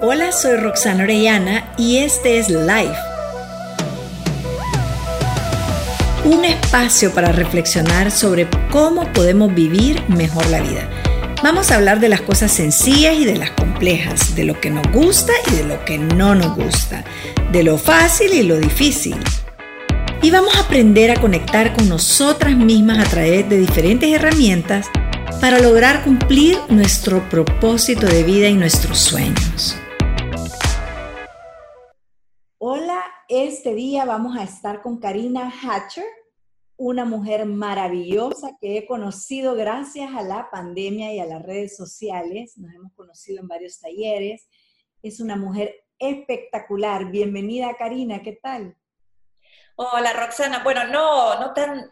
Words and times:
Hola, 0.00 0.30
soy 0.30 0.54
Roxana 0.54 1.02
Orellana 1.02 1.72
y 1.76 1.96
este 1.96 2.38
es 2.38 2.48
Life. 2.50 2.94
Un 6.24 6.44
espacio 6.44 7.12
para 7.12 7.32
reflexionar 7.32 8.12
sobre 8.12 8.46
cómo 8.70 9.12
podemos 9.12 9.52
vivir 9.52 10.00
mejor 10.06 10.46
la 10.50 10.60
vida. 10.60 10.88
Vamos 11.42 11.72
a 11.72 11.74
hablar 11.74 11.98
de 11.98 12.08
las 12.08 12.20
cosas 12.20 12.52
sencillas 12.52 13.16
y 13.16 13.24
de 13.24 13.38
las 13.38 13.50
complejas, 13.50 14.36
de 14.36 14.44
lo 14.44 14.60
que 14.60 14.70
nos 14.70 14.86
gusta 14.92 15.32
y 15.50 15.56
de 15.56 15.64
lo 15.64 15.84
que 15.84 15.98
no 15.98 16.36
nos 16.36 16.54
gusta, 16.54 17.02
de 17.50 17.64
lo 17.64 17.76
fácil 17.76 18.32
y 18.34 18.44
lo 18.44 18.56
difícil. 18.56 19.16
Y 20.22 20.30
vamos 20.30 20.54
a 20.54 20.60
aprender 20.60 21.10
a 21.10 21.20
conectar 21.20 21.74
con 21.74 21.88
nosotras 21.88 22.56
mismas 22.56 23.04
a 23.04 23.10
través 23.10 23.48
de 23.48 23.58
diferentes 23.58 24.12
herramientas 24.12 24.86
para 25.40 25.58
lograr 25.58 26.04
cumplir 26.04 26.56
nuestro 26.68 27.28
propósito 27.28 28.06
de 28.06 28.22
vida 28.22 28.46
y 28.46 28.54
nuestros 28.54 29.00
sueños. 29.00 29.76
Este 33.28 33.74
día 33.74 34.06
vamos 34.06 34.36
a 34.38 34.42
estar 34.42 34.80
con 34.80 34.98
Karina 34.98 35.52
Hatcher, 35.62 36.06
una 36.78 37.04
mujer 37.04 37.44
maravillosa 37.44 38.56
que 38.58 38.78
he 38.78 38.86
conocido 38.86 39.54
gracias 39.54 40.14
a 40.14 40.22
la 40.22 40.48
pandemia 40.50 41.12
y 41.12 41.20
a 41.20 41.26
las 41.26 41.42
redes 41.42 41.76
sociales. 41.76 42.56
Nos 42.56 42.74
hemos 42.74 42.92
conocido 42.94 43.40
en 43.42 43.48
varios 43.48 43.80
talleres. 43.80 44.48
Es 45.02 45.20
una 45.20 45.36
mujer 45.36 45.84
espectacular. 45.98 47.10
Bienvenida, 47.10 47.76
Karina, 47.76 48.22
¿qué 48.22 48.38
tal? 48.42 48.76
Hola, 49.76 50.14
Roxana. 50.14 50.62
Bueno, 50.64 50.84
no, 50.84 51.38
no 51.38 51.52
tan, 51.52 51.90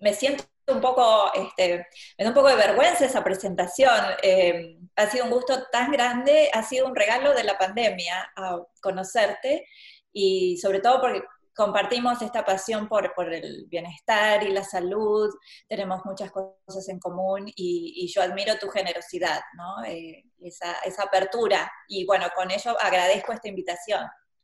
me 0.00 0.12
siento 0.12 0.44
un 0.68 0.82
poco, 0.82 1.32
este, 1.34 1.86
me 2.18 2.24
da 2.24 2.30
un 2.30 2.34
poco 2.34 2.48
de 2.48 2.56
vergüenza 2.56 3.06
esa 3.06 3.24
presentación. 3.24 4.04
Eh, 4.22 4.78
ha 4.96 5.06
sido 5.06 5.24
un 5.24 5.30
gusto 5.30 5.66
tan 5.72 5.90
grande, 5.92 6.50
ha 6.52 6.62
sido 6.62 6.86
un 6.86 6.94
regalo 6.94 7.32
de 7.32 7.44
la 7.44 7.56
pandemia 7.56 8.32
a 8.36 8.60
conocerte 8.82 9.66
y 10.14 10.56
sobre 10.56 10.80
todo 10.80 11.00
porque 11.02 11.22
compartimos 11.54 12.20
esta 12.22 12.44
pasión 12.44 12.88
por, 12.88 13.12
el 13.32 13.66
bienestar 13.68 14.42
y 14.44 14.50
la 14.50 14.64
salud, 14.64 15.30
tenemos 15.68 16.04
muchas 16.04 16.30
cosas 16.30 16.88
en 16.88 16.98
común 16.98 17.50
y, 17.54 18.10
yo 18.12 18.22
admiro 18.22 18.58
tu 18.58 18.68
generosidad, 18.68 19.40
¿no? 19.56 19.84
Eh, 19.84 20.24
esa, 20.40 20.76
apertura. 21.02 21.70
Y 21.88 22.06
bueno, 22.06 22.26
con 22.34 22.50
ello 22.50 22.76
agradezco 22.80 23.32
esta 23.32 23.48
invitación. 23.48 24.02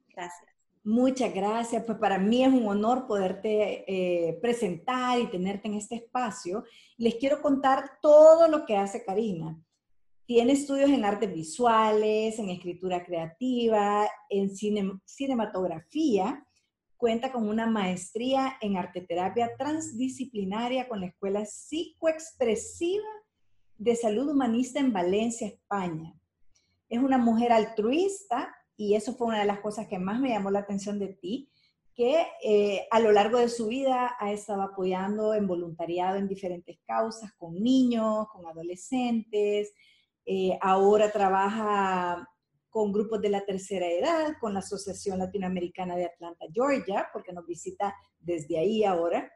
Gracias. 0.08 0.50
Muchas 0.82 1.34
gracias, 1.34 1.84
pues 1.84 1.98
para 1.98 2.18
mí 2.18 2.42
es 2.42 2.50
un 2.50 2.66
honor 2.66 3.06
poderte 3.06 3.84
eh, 3.86 4.38
presentar 4.40 5.18
y 5.18 5.30
tenerte 5.30 5.68
en 5.68 5.74
este 5.74 5.96
espacio. 5.96 6.64
Les 6.96 7.16
quiero 7.16 7.42
contar 7.42 7.98
todo 8.00 8.48
lo 8.48 8.64
que 8.64 8.78
hace 8.78 9.04
Karina. 9.04 9.62
Tiene 10.30 10.52
estudios 10.52 10.90
en 10.90 11.04
artes 11.04 11.34
visuales, 11.34 12.38
en 12.38 12.50
escritura 12.50 13.04
creativa, 13.04 14.08
en 14.28 14.52
cinematografía. 14.54 16.46
Cuenta 16.96 17.32
con 17.32 17.48
una 17.48 17.66
maestría 17.66 18.56
en 18.60 18.76
arteterapia 18.76 19.56
transdisciplinaria 19.58 20.86
con 20.86 21.00
la 21.00 21.06
Escuela 21.06 21.44
Psicoexpresiva 21.44 23.08
de 23.76 23.96
Salud 23.96 24.30
Humanista 24.30 24.78
en 24.78 24.92
Valencia, 24.92 25.48
España. 25.48 26.14
Es 26.88 27.00
una 27.00 27.18
mujer 27.18 27.50
altruista 27.50 28.54
y 28.76 28.94
eso 28.94 29.14
fue 29.14 29.26
una 29.26 29.40
de 29.40 29.46
las 29.46 29.58
cosas 29.58 29.88
que 29.88 29.98
más 29.98 30.20
me 30.20 30.28
llamó 30.28 30.52
la 30.52 30.60
atención 30.60 31.00
de 31.00 31.08
ti, 31.08 31.50
que 31.92 32.24
eh, 32.44 32.86
a 32.92 33.00
lo 33.00 33.10
largo 33.10 33.38
de 33.38 33.48
su 33.48 33.66
vida 33.66 34.14
ha 34.20 34.30
estado 34.30 34.62
apoyando 34.62 35.34
en 35.34 35.48
voluntariado 35.48 36.18
en 36.18 36.28
diferentes 36.28 36.78
causas, 36.86 37.32
con 37.32 37.60
niños, 37.60 38.28
con 38.32 38.46
adolescentes, 38.46 39.72
eh, 40.26 40.58
ahora 40.60 41.10
trabaja 41.10 42.28
con 42.70 42.92
grupos 42.92 43.20
de 43.20 43.30
la 43.30 43.44
tercera 43.44 43.86
edad, 43.88 44.34
con 44.40 44.54
la 44.54 44.60
Asociación 44.60 45.18
Latinoamericana 45.18 45.96
de 45.96 46.06
Atlanta, 46.06 46.46
Georgia, 46.52 47.08
porque 47.12 47.32
nos 47.32 47.46
visita 47.46 47.94
desde 48.20 48.58
ahí 48.58 48.84
ahora. 48.84 49.30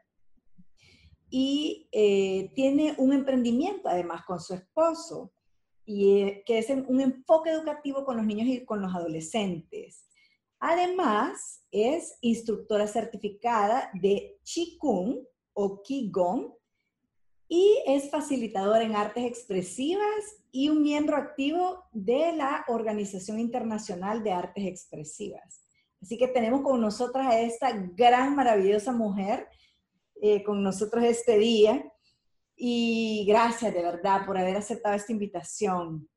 Y 1.29 1.89
eh, 1.91 2.51
tiene 2.55 2.95
un 2.97 3.11
emprendimiento 3.11 3.89
además 3.89 4.23
con 4.25 4.39
su 4.39 4.53
esposo, 4.53 5.33
y, 5.85 6.21
eh, 6.21 6.43
que 6.45 6.57
es 6.57 6.69
un 6.69 7.01
enfoque 7.01 7.51
educativo 7.51 8.05
con 8.05 8.17
los 8.17 8.25
niños 8.25 8.47
y 8.47 8.65
con 8.65 8.81
los 8.81 8.93
adolescentes. 8.95 10.07
Además, 10.59 11.63
es 11.71 12.17
instructora 12.21 12.87
certificada 12.87 13.91
de 13.93 14.39
Qigong 14.43 15.27
o 15.53 15.83
Qigong 15.83 16.53
y 17.47 17.83
es 17.85 18.09
facilitadora 18.09 18.83
en 18.83 18.95
artes 18.95 19.25
expresivas 19.25 20.43
y 20.55 20.69
un 20.69 20.81
miembro 20.81 21.17
activo 21.17 21.83
de 21.91 22.31
la 22.31 22.63
Organización 22.69 23.41
Internacional 23.41 24.23
de 24.23 24.31
Artes 24.31 24.65
Expresivas. 24.65 25.61
Así 26.01 26.17
que 26.17 26.29
tenemos 26.29 26.61
con 26.61 26.79
nosotras 26.79 27.27
a 27.27 27.41
esta 27.41 27.73
gran, 27.73 28.37
maravillosa 28.37 28.93
mujer 28.93 29.49
eh, 30.21 30.45
con 30.45 30.63
nosotros 30.63 31.03
este 31.03 31.37
día. 31.37 31.83
Y 32.55 33.25
gracias 33.27 33.73
de 33.73 33.81
verdad 33.81 34.25
por 34.25 34.37
haber 34.37 34.55
aceptado 34.55 34.95
esta 34.95 35.11
invitación. 35.11 36.07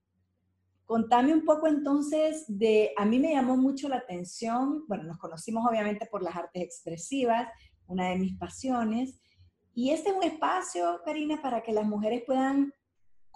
Contame 0.85 1.33
un 1.33 1.45
poco 1.45 1.67
entonces 1.67 2.45
de, 2.47 2.93
a 2.97 3.05
mí 3.05 3.19
me 3.19 3.33
llamó 3.33 3.57
mucho 3.57 3.89
la 3.89 3.97
atención, 3.97 4.85
bueno, 4.87 5.03
nos 5.03 5.19
conocimos 5.19 5.67
obviamente 5.69 6.07
por 6.07 6.23
las 6.23 6.37
artes 6.37 6.63
expresivas, 6.63 7.49
una 7.89 8.11
de 8.11 8.19
mis 8.19 8.39
pasiones, 8.39 9.21
y 9.75 9.91
este 9.91 10.11
es 10.11 10.17
un 10.17 10.23
espacio, 10.23 11.01
Karina, 11.05 11.43
para 11.43 11.61
que 11.61 11.73
las 11.73 11.87
mujeres 11.87 12.23
puedan 12.25 12.73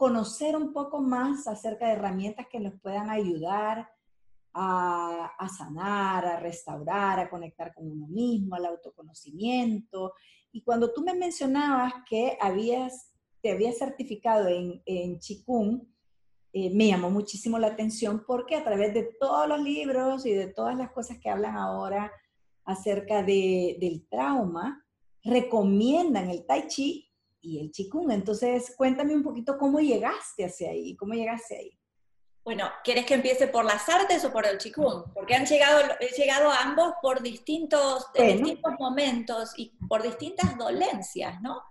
conocer 0.02 0.56
un 0.56 0.72
poco 0.72 1.00
más 1.00 1.46
acerca 1.46 1.86
de 1.86 1.92
herramientas 1.92 2.48
que 2.50 2.58
nos 2.58 2.74
puedan 2.80 3.08
ayudar 3.08 3.88
a, 4.52 5.48
sanar, 5.56 6.26
a 6.26 6.40
restaurar, 6.40 7.20
a 7.20 7.30
conectar 7.30 7.72
con 7.72 7.88
uno 7.88 8.08
mismo, 8.08 8.56
al 8.56 8.66
autoconocimiento. 8.66 10.14
Y 10.50 10.62
cuando 10.62 10.92
tú 10.92 11.02
me 11.04 11.14
mencionabas 11.14 11.92
que 12.10 12.36
habías, 12.40 13.12
te 13.40 13.52
habías 13.52 13.78
certificado 13.78 14.48
en, 14.48 14.82
en 14.86 15.20
Qigong, 15.20 15.86
eh, 16.52 16.74
me 16.74 16.88
llamó 16.88 17.08
muchísimo 17.08 17.56
la 17.60 17.68
atención 17.68 18.24
porque 18.26 18.56
a 18.56 18.64
través 18.64 18.92
de 18.94 19.08
todos 19.20 19.46
los 19.46 19.62
libros 19.62 20.26
y 20.26 20.32
de 20.32 20.48
todas 20.48 20.76
las 20.76 20.90
cosas 20.90 21.18
que 21.20 21.30
hablan 21.30 21.56
ahora 21.56 22.10
acerca 22.64 23.22
de, 23.22 23.76
del 23.78 24.04
trauma, 24.08 24.84
recomiendan 25.22 26.28
el 26.28 26.44
tai 26.44 26.66
chi 26.66 27.11
y 27.42 27.58
el 27.58 27.70
Qigong. 27.70 28.10
Entonces, 28.12 28.74
cuéntame 28.76 29.14
un 29.14 29.22
poquito 29.22 29.58
cómo 29.58 29.80
llegaste 29.80 30.44
hacia 30.44 30.70
ahí, 30.70 30.96
cómo 30.96 31.12
llegaste 31.12 31.56
ahí. 31.56 31.78
Bueno, 32.44 32.68
¿quieres 32.82 33.06
que 33.06 33.14
empiece 33.14 33.46
por 33.46 33.64
las 33.64 33.88
artes 33.88 34.24
o 34.24 34.32
por 34.32 34.46
el 34.46 34.58
Qigong? 34.58 35.12
Porque 35.12 35.34
han 35.34 35.46
llegado, 35.46 35.80
he 36.00 36.08
llegado 36.08 36.50
a 36.50 36.62
ambos 36.62 36.94
por 37.00 37.22
distintos, 37.22 38.06
distintos 38.14 38.72
momentos 38.78 39.52
y 39.56 39.76
por 39.88 40.02
distintas 40.02 40.56
dolencias, 40.56 41.40
¿no? 41.40 41.62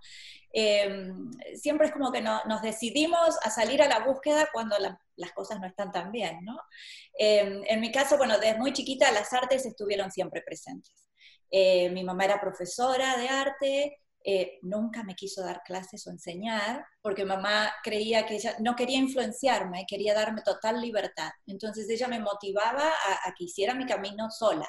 Em, 0.54 1.32
siempre 1.56 1.88
es 1.88 1.94
como 1.94 2.12
que 2.12 2.22
nos 2.22 2.62
decidimos 2.62 3.38
a 3.42 3.50
salir 3.50 3.82
a 3.82 3.88
la 3.88 4.00
búsqueda 4.00 4.50
cuando 4.52 4.76
las 5.16 5.32
cosas 5.34 5.60
no 5.60 5.68
están 5.68 5.92
tan 5.92 6.12
bien, 6.12 6.44
¿no? 6.44 6.58
Em, 7.18 7.64
en 7.66 7.80
mi 7.80 7.92
caso, 7.92 8.18
bueno, 8.18 8.38
desde 8.38 8.58
muy 8.58 8.74
chiquita 8.74 9.12
las 9.12 9.32
artes 9.34 9.66
estuvieron 9.66 10.12
siempre 10.12 10.42
presentes. 10.42 11.10
Eh, 11.50 11.90
mi 11.90 12.04
mamá 12.04 12.26
era 12.26 12.40
profesora 12.40 13.18
de 13.18 13.28
arte, 13.28 14.01
eh, 14.24 14.60
nunca 14.62 15.04
me 15.04 15.16
quiso 15.16 15.42
dar 15.42 15.64
clases 15.64 16.06
o 16.06 16.12
enseñar, 16.12 16.86
porque 17.02 17.26
mamá 17.26 17.72
creía 17.84 18.26
que 18.26 18.36
ella 18.36 18.56
no 18.60 18.76
quería 18.76 19.00
influenciarme, 19.00 19.86
quería 19.88 20.14
darme 20.14 20.42
total 20.44 20.80
libertad. 20.82 21.32
Entonces 21.48 21.90
ella 21.90 22.08
me 22.08 22.20
motivaba 22.20 22.88
a, 22.88 23.34
que 23.38 23.46
hiciera 23.46 23.74
mi 23.74 23.86
camino 23.86 24.30
sola. 24.30 24.68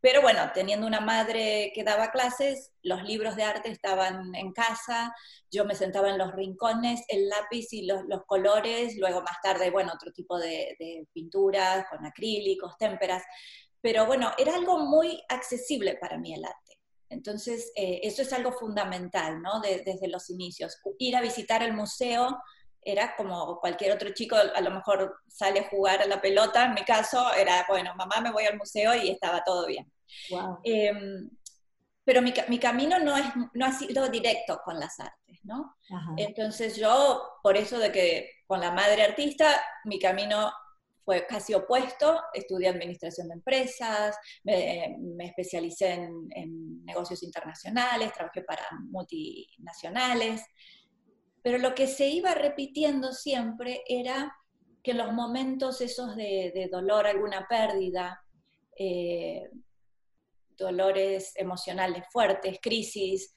Pero 0.00 0.20
bueno, 0.20 0.50
teniendo 0.52 0.86
una 0.86 1.00
madre 1.00 1.70
que 1.74 1.84
daba 1.84 2.10
clases, 2.10 2.72
los 2.82 3.04
libros 3.04 3.36
de 3.36 3.44
arte 3.44 3.70
estaban 3.70 4.34
en 4.34 4.52
casa, 4.52 5.14
yo 5.48 5.64
me 5.64 5.76
sentaba 5.76 6.10
en 6.10 6.18
los 6.18 6.32
rincones, 6.32 7.04
el 7.06 7.28
lápiz 7.28 7.72
y 7.72 7.86
los, 7.86 8.02
colores, 8.26 8.96
luego 8.98 9.22
más 9.22 9.36
tarde, 9.42 9.70
bueno, 9.70 9.92
otro 9.94 10.10
tipo 10.12 10.38
de, 10.38 10.74
de 10.80 11.06
pinturas 11.12 11.86
con 11.88 12.04
acrílicos, 12.04 12.76
témperas. 12.78 13.22
Pero 13.80 14.06
bueno, 14.06 14.32
era 14.38 14.54
algo 14.56 14.78
muy 14.78 15.22
accesible 15.28 15.96
para 16.00 16.18
mí 16.18 16.34
el 16.34 16.44
arte. 16.44 16.61
Entonces, 17.12 17.72
eh, 17.76 18.00
eso 18.02 18.22
es 18.22 18.32
algo 18.32 18.52
fundamental, 18.52 19.42
¿no? 19.42 19.60
desde 19.60 20.08
los 20.08 20.30
inicios. 20.30 20.78
Ir 20.98 21.16
a 21.16 21.20
visitar 21.20 21.62
el 21.62 21.74
museo 21.74 22.42
era 22.80 23.14
como 23.16 23.60
cualquier 23.60 23.92
otro 23.92 24.10
chico, 24.12 24.36
a 24.36 24.60
lo 24.60 24.70
mejor 24.70 25.20
sale 25.28 25.60
a 25.60 25.68
jugar 25.68 26.02
a 26.02 26.06
la 26.06 26.20
pelota, 26.20 26.64
en 26.64 26.74
mi 26.74 26.84
caso 26.84 27.32
era, 27.34 27.64
bueno, 27.68 27.94
mamá, 27.94 28.20
me 28.20 28.32
voy 28.32 28.44
al 28.44 28.58
museo 28.58 28.94
y 28.94 29.10
estaba 29.10 29.44
todo 29.44 29.66
bien. 29.66 29.90
Em, 30.64 31.30
pero 32.04 32.20
mi, 32.22 32.32
camino 32.58 32.98
no, 32.98 33.16
es, 33.16 33.26
no 33.54 33.66
ha 33.66 33.72
sido 33.72 34.08
directo 34.08 34.60
con 34.64 34.80
las 34.80 34.98
artes, 34.98 35.38
¿no? 35.44 35.76
Entonces 36.16 36.76
yo, 36.76 37.38
por 37.42 37.56
eso 37.56 37.78
de 37.78 37.92
que 37.92 38.30
con 38.46 38.60
la 38.60 38.72
madre 38.72 39.04
artista, 39.04 39.62
mi 39.84 40.00
camino 40.00 40.52
fue 41.04 41.26
casi 41.26 41.54
opuesto, 41.54 42.20
estudié 42.32 42.68
administración 42.68 43.28
de 43.28 43.34
empresas, 43.34 44.16
me, 44.44 44.96
especialicé 45.20 45.92
en, 45.94 46.84
negocios 46.84 47.22
internacionales, 47.22 48.12
trabajé 48.12 48.42
para 48.42 48.64
multinacionales, 48.90 50.42
pero 51.42 51.58
lo 51.58 51.74
que 51.74 51.86
se 51.86 52.08
iba 52.08 52.34
repitiendo 52.34 53.12
siempre 53.12 53.82
era 53.86 54.36
que 54.82 54.92
en 54.92 54.98
los 54.98 55.12
momentos 55.12 55.80
esos 55.80 56.16
de, 56.16 56.68
dolor, 56.70 57.06
alguna 57.06 57.46
pérdida, 57.48 58.20
eh, 58.76 59.48
dolores 60.56 61.32
emocionales 61.36 62.04
fuertes, 62.12 62.58
crisis, 62.60 63.34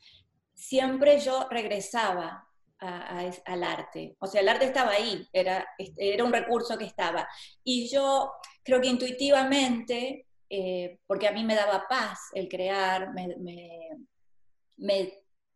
siempre 0.53 1.19
yo 1.19 1.47
regresaba 1.49 2.47
al 2.85 3.63
arte. 3.63 4.15
O 4.19 4.27
sea, 4.27 4.41
el 4.41 4.49
arte 4.49 4.65
estaba 4.65 4.91
ahí, 4.91 5.27
era, 5.33 5.67
era 5.97 6.23
un 6.23 6.33
recurso 6.33 6.77
que 6.77 6.85
estaba. 6.85 7.27
Y 7.63 7.89
yo 7.89 8.31
creo 8.63 8.81
que 8.81 8.87
intuitivamente, 8.87 10.27
eh, 10.49 10.99
porque 11.07 11.27
a 11.27 11.31
mí 11.31 11.43
me 11.43 11.55
daba 11.55 11.87
paz 11.87 12.19
el 12.33 12.47
crear, 12.47 13.13
me, 13.13 13.27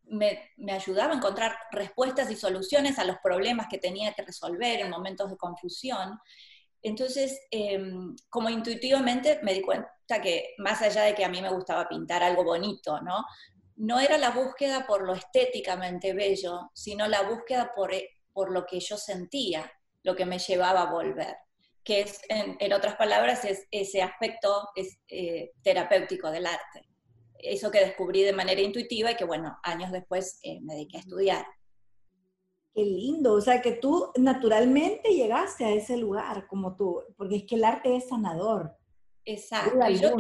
me, 0.10 0.72
ayudaba 0.72 1.14
a 1.14 1.18
encontrar 1.18 1.56
respuestas 1.72 2.32
y 2.32 2.36
soluciones 2.36 3.00
a 3.00 3.06
los 3.06 3.18
problemas 3.24 3.68
que 3.70 3.78
tenía 3.78 4.14
que 4.14 4.24
resolver 4.24 4.82
en 4.82 4.90
momentos 4.90 5.30
de 5.30 5.38
confusión. 5.38 6.20
Entonces, 6.82 7.40
em, 7.52 8.16
como 8.30 8.50
intuitivamente 8.50 9.40
me 9.44 9.54
di 9.54 9.62
cuenta 9.62 9.90
que 10.24 10.56
más 10.58 10.82
allá 10.82 11.04
de 11.04 11.14
que 11.14 11.26
a 11.26 11.30
mí 11.30 11.42
me 11.42 11.52
gustaba 11.52 11.88
pintar 11.88 12.24
algo 12.24 12.44
bonito, 12.44 13.02
¿no? 13.02 13.26
No 13.80 14.00
era 14.00 14.18
la 14.18 14.30
búsqueda 14.30 14.86
por 14.86 15.06
lo 15.06 15.14
estéticamente 15.14 16.14
bello, 16.14 16.70
sino 16.74 17.08
la 17.08 17.24
búsqueda 17.24 17.72
por, 17.76 17.94
eh, 17.94 18.10
por 18.32 18.52
lo 18.52 18.66
que 18.66 18.80
yo 18.80 18.98
sentía, 18.98 19.72
lo 20.04 20.16
que 20.16 20.26
me 20.26 20.40
llevaba 20.40 20.84
a 20.84 20.92
volver, 20.92 21.36
que 21.84 22.02
es, 22.02 22.22
en, 22.30 22.74
otras 22.74 22.96
palabras, 22.96 23.44
es 23.44 23.68
ese 23.72 24.02
aspecto 24.02 24.70
es, 24.76 25.00
eh, 25.08 25.52
terapéutico 25.64 26.30
del 26.30 26.46
arte 26.46 26.90
eso 27.42 27.72
que 27.72 27.80
descubrí 27.80 28.24
de 28.24 28.34
manera 28.34 28.62
intuitiva 28.62 29.12
y 29.12 29.16
que, 29.16 29.26
bueno, 29.26 29.58
años 29.64 29.92
después 29.92 30.40
eh, 30.44 30.60
me 30.62 30.76
dediqué 30.76 30.98
a 30.98 31.02
estudiar. 31.02 31.46
Qué 32.74 32.84
lindo, 32.84 33.34
o 33.34 33.42
sea 33.42 33.62
que 33.62 33.74
tú 33.74 34.12
naturalmente 34.18 35.14
llegaste 35.14 35.66
a 35.66 35.72
ese 35.72 35.98
lugar 35.98 36.48
como 36.48 36.76
tú, 36.76 37.02
porque 37.18 37.38
es 37.38 37.44
que 37.46 37.56
el 37.56 37.64
arte 37.64 37.96
es 37.96 38.10
sanador. 38.10 38.76
Exacto. 39.26 39.90
Yo 39.90 40.16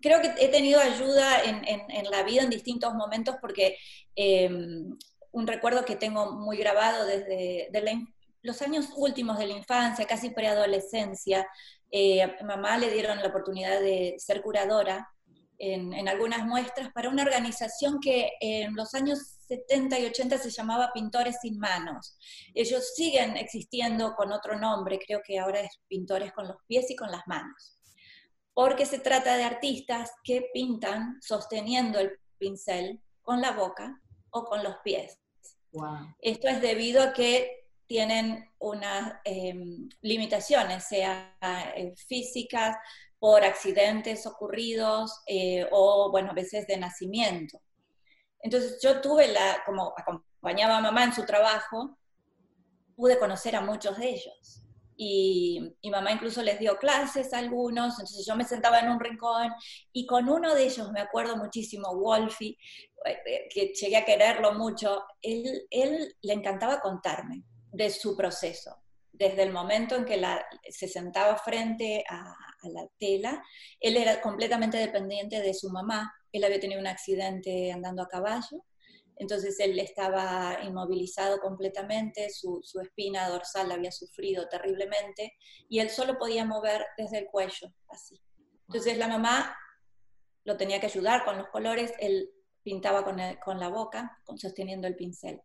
creo 0.00 0.20
que 0.20 0.34
he 0.38 0.48
tenido 0.48 0.80
ayuda 0.80 1.42
en, 1.44 1.64
en, 1.66 2.10
la 2.10 2.22
vida 2.22 2.42
en 2.42 2.50
distintos 2.50 2.94
momentos 2.94 3.36
porque 3.40 3.76
em, 4.16 4.96
un 5.32 5.46
recuerdo 5.46 5.84
que 5.84 5.96
tengo 5.96 6.32
muy 6.32 6.56
grabado 6.56 7.06
desde 7.06 7.70
los 8.42 8.62
años 8.62 8.88
últimos 8.96 9.38
de 9.38 9.46
la 9.46 9.56
infancia, 9.56 10.06
casi 10.06 10.30
preadolescencia, 10.30 11.46
eh, 11.90 12.22
a 12.22 12.42
mamá 12.44 12.78
le 12.78 12.90
dieron 12.90 13.18
la 13.18 13.28
oportunidad 13.28 13.80
de 13.80 14.14
ser 14.18 14.42
curadora 14.42 15.08
en, 15.60 16.08
algunas 16.08 16.46
muestras 16.46 16.90
para 16.92 17.10
una 17.10 17.22
organización 17.22 18.00
que 18.00 18.30
en 18.40 18.74
los 18.74 18.94
años 18.94 19.18
70 19.46 19.98
y 19.98 20.06
80 20.06 20.38
se 20.38 20.50
llamaba 20.50 20.90
Pintores 20.94 21.36
sin 21.42 21.58
Manos. 21.58 22.16
Ellos 22.54 22.94
siguen 22.94 23.36
existiendo 23.36 24.14
con 24.14 24.32
otro 24.32 24.58
nombre, 24.58 24.98
creo 25.04 25.20
que 25.24 25.38
ahora 25.38 25.60
es 25.60 25.78
Pintores 25.86 26.32
con 26.32 26.48
los 26.48 26.56
pies 26.66 26.90
y 26.90 26.96
con 26.96 27.10
las 27.10 27.26
manos, 27.26 27.76
porque 28.54 28.86
se 28.86 28.98
trata 28.98 29.36
de 29.36 29.44
artistas 29.44 30.10
que 30.24 30.50
pintan 30.52 31.20
sosteniendo 31.20 31.98
el 31.98 32.18
pincel 32.38 33.00
con 33.22 33.40
la 33.40 33.52
boca 33.52 34.00
o 34.30 34.44
con 34.44 34.62
los 34.62 34.76
pies. 34.84 35.18
Esto 36.20 36.48
es 36.48 36.60
debido 36.60 37.02
a 37.02 37.12
que 37.12 37.68
tienen 37.86 38.48
unas 38.58 39.14
em, 39.24 39.88
limitaciones, 40.00 40.84
sea 40.84 41.36
eh, 41.76 41.94
físicas, 41.96 42.76
por 43.20 43.44
accidentes 43.44 44.26
ocurridos 44.26 45.22
eh, 45.26 45.68
o, 45.70 46.10
bueno, 46.10 46.30
a 46.30 46.34
veces 46.34 46.66
de 46.66 46.78
nacimiento. 46.78 47.60
Entonces 48.42 48.80
yo 48.82 49.00
tuve 49.02 49.28
la, 49.28 49.62
como 49.66 49.92
acompañaba 49.96 50.78
a 50.78 50.80
mamá 50.80 51.04
en 51.04 51.12
su 51.12 51.26
trabajo, 51.26 51.98
pude 52.96 53.18
conocer 53.18 53.54
a 53.56 53.60
muchos 53.60 53.98
de 53.98 54.08
ellos. 54.08 54.62
Y, 55.02 55.76
y, 55.80 55.90
mamá 55.90 56.12
incluso 56.12 56.42
les 56.42 56.58
dio 56.58 56.76
clases 56.76 57.32
a 57.32 57.38
algunos, 57.38 57.94
entonces 57.94 58.26
yo 58.26 58.36
me 58.36 58.44
sentaba 58.44 58.80
en 58.80 58.90
un 58.90 59.00
rincón 59.00 59.50
y 59.94 60.04
con 60.04 60.28
uno 60.28 60.54
de 60.54 60.64
ellos, 60.64 60.92
me 60.92 61.00
acuerdo 61.00 61.38
muchísimo, 61.38 61.96
Wolfie, 61.96 62.58
eh, 63.06 63.18
eh, 63.24 63.48
que 63.48 63.72
llegué 63.72 63.96
a 63.96 64.04
quererlo 64.04 64.52
mucho, 64.52 65.02
él, 65.22 65.66
él 65.70 66.14
le 66.20 66.32
encantaba 66.34 66.82
contarme 66.82 67.44
de 67.72 67.88
su 67.88 68.14
proceso, 68.14 68.76
desde 69.10 69.42
el 69.42 69.52
momento 69.52 69.96
en 69.96 70.04
que 70.04 70.22
se 70.68 70.86
sentaba 70.86 71.34
frente 71.38 72.04
a, 72.06 72.34
a 72.62 72.68
la 72.68 72.86
tela. 72.98 73.42
Él 73.80 73.96
era 73.96 74.20
completamente 74.20 74.76
dependiente 74.76 75.40
de 75.40 75.54
su 75.54 75.70
mamá. 75.70 76.12
Él 76.30 76.44
había 76.44 76.60
tenido 76.60 76.78
un 76.78 76.86
accidente 76.86 77.72
andando 77.72 78.02
a 78.02 78.08
caballo, 78.08 78.66
entonces 79.20 79.60
él 79.60 79.78
estaba 79.78 80.60
inmovilizado 80.62 81.40
completamente, 81.40 82.30
su, 82.30 82.62
espina 82.82 83.28
dorsal 83.28 83.70
había 83.70 83.92
sufrido 83.92 84.48
terriblemente 84.48 85.34
y 85.68 85.80
él 85.80 85.90
solo 85.90 86.16
podía 86.16 86.46
mover 86.46 86.86
desde 86.96 87.18
el 87.18 87.26
cuello, 87.26 87.70
así. 87.90 88.18
Entonces 88.66 88.96
la 88.96 89.08
mamá 89.08 89.54
lo 90.44 90.56
tenía 90.56 90.80
que 90.80 90.86
ayudar 90.86 91.26
con 91.26 91.36
los 91.36 91.48
colores, 91.48 91.92
él 92.00 92.30
pintaba 92.62 93.04
con, 93.04 93.18
con 93.44 93.60
la 93.60 93.68
boca, 93.68 94.18
con, 94.24 94.38
sosteniendo 94.38 94.88
el 94.88 94.96
pincel. 94.96 95.42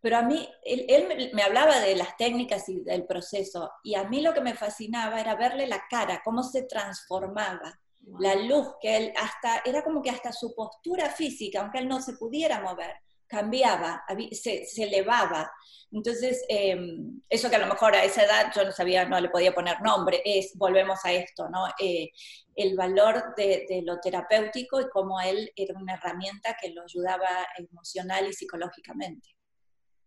Pero 0.00 0.16
a 0.16 0.22
mí, 0.22 0.48
él, 0.64 1.30
me 1.32 1.44
hablaba 1.44 1.78
de 1.78 1.94
las 1.94 2.16
técnicas 2.16 2.68
y 2.68 2.80
del 2.80 3.06
proceso, 3.06 3.70
y 3.84 3.94
a 3.94 4.02
mí 4.02 4.20
lo 4.20 4.34
que 4.34 4.40
me 4.40 4.54
fascinaba 4.54 5.20
era 5.20 5.36
verle 5.36 5.68
la 5.68 5.84
cara, 5.88 6.22
cómo 6.24 6.42
se 6.42 6.64
transformaba, 6.64 7.80
la 8.18 8.34
luz, 8.34 8.66
que 8.80 8.96
él 8.96 9.12
hasta, 9.16 9.62
era 9.64 9.84
como 9.84 10.02
que 10.02 10.10
hasta 10.10 10.32
su 10.32 10.56
postura 10.56 11.08
física, 11.08 11.60
aunque 11.60 11.78
él 11.78 11.86
no 11.86 12.02
se 12.02 12.14
pudiera 12.14 12.60
mover, 12.60 12.96
cambiaba, 13.32 14.04
se, 14.32 14.66
elevaba. 14.76 15.50
Entonces, 15.90 16.44
em, 16.48 17.22
eso 17.30 17.48
que 17.48 17.56
a 17.56 17.60
lo 17.60 17.66
mejor 17.66 17.94
a 17.94 18.04
esa 18.04 18.24
edad 18.24 18.52
yo 18.54 18.62
no 18.62 18.72
sabía, 18.72 19.06
no 19.06 19.18
le 19.18 19.30
podía 19.30 19.54
poner 19.54 19.80
nombre, 19.80 20.20
es, 20.24 20.52
volvemos 20.54 20.98
a 21.04 21.12
esto, 21.12 21.48
¿no? 21.48 21.64
Eh, 21.80 22.10
el 22.54 22.76
valor 22.76 23.34
de, 23.34 23.64
de, 23.68 23.80
lo 23.82 23.98
terapéutico 24.00 24.80
y 24.80 24.88
cómo 24.90 25.18
él 25.20 25.50
era 25.56 25.78
una 25.78 25.94
herramienta 25.94 26.56
que 26.60 26.70
lo 26.70 26.82
ayudaba 26.82 27.28
emocional 27.56 28.28
y 28.28 28.34
psicológicamente. 28.34 29.30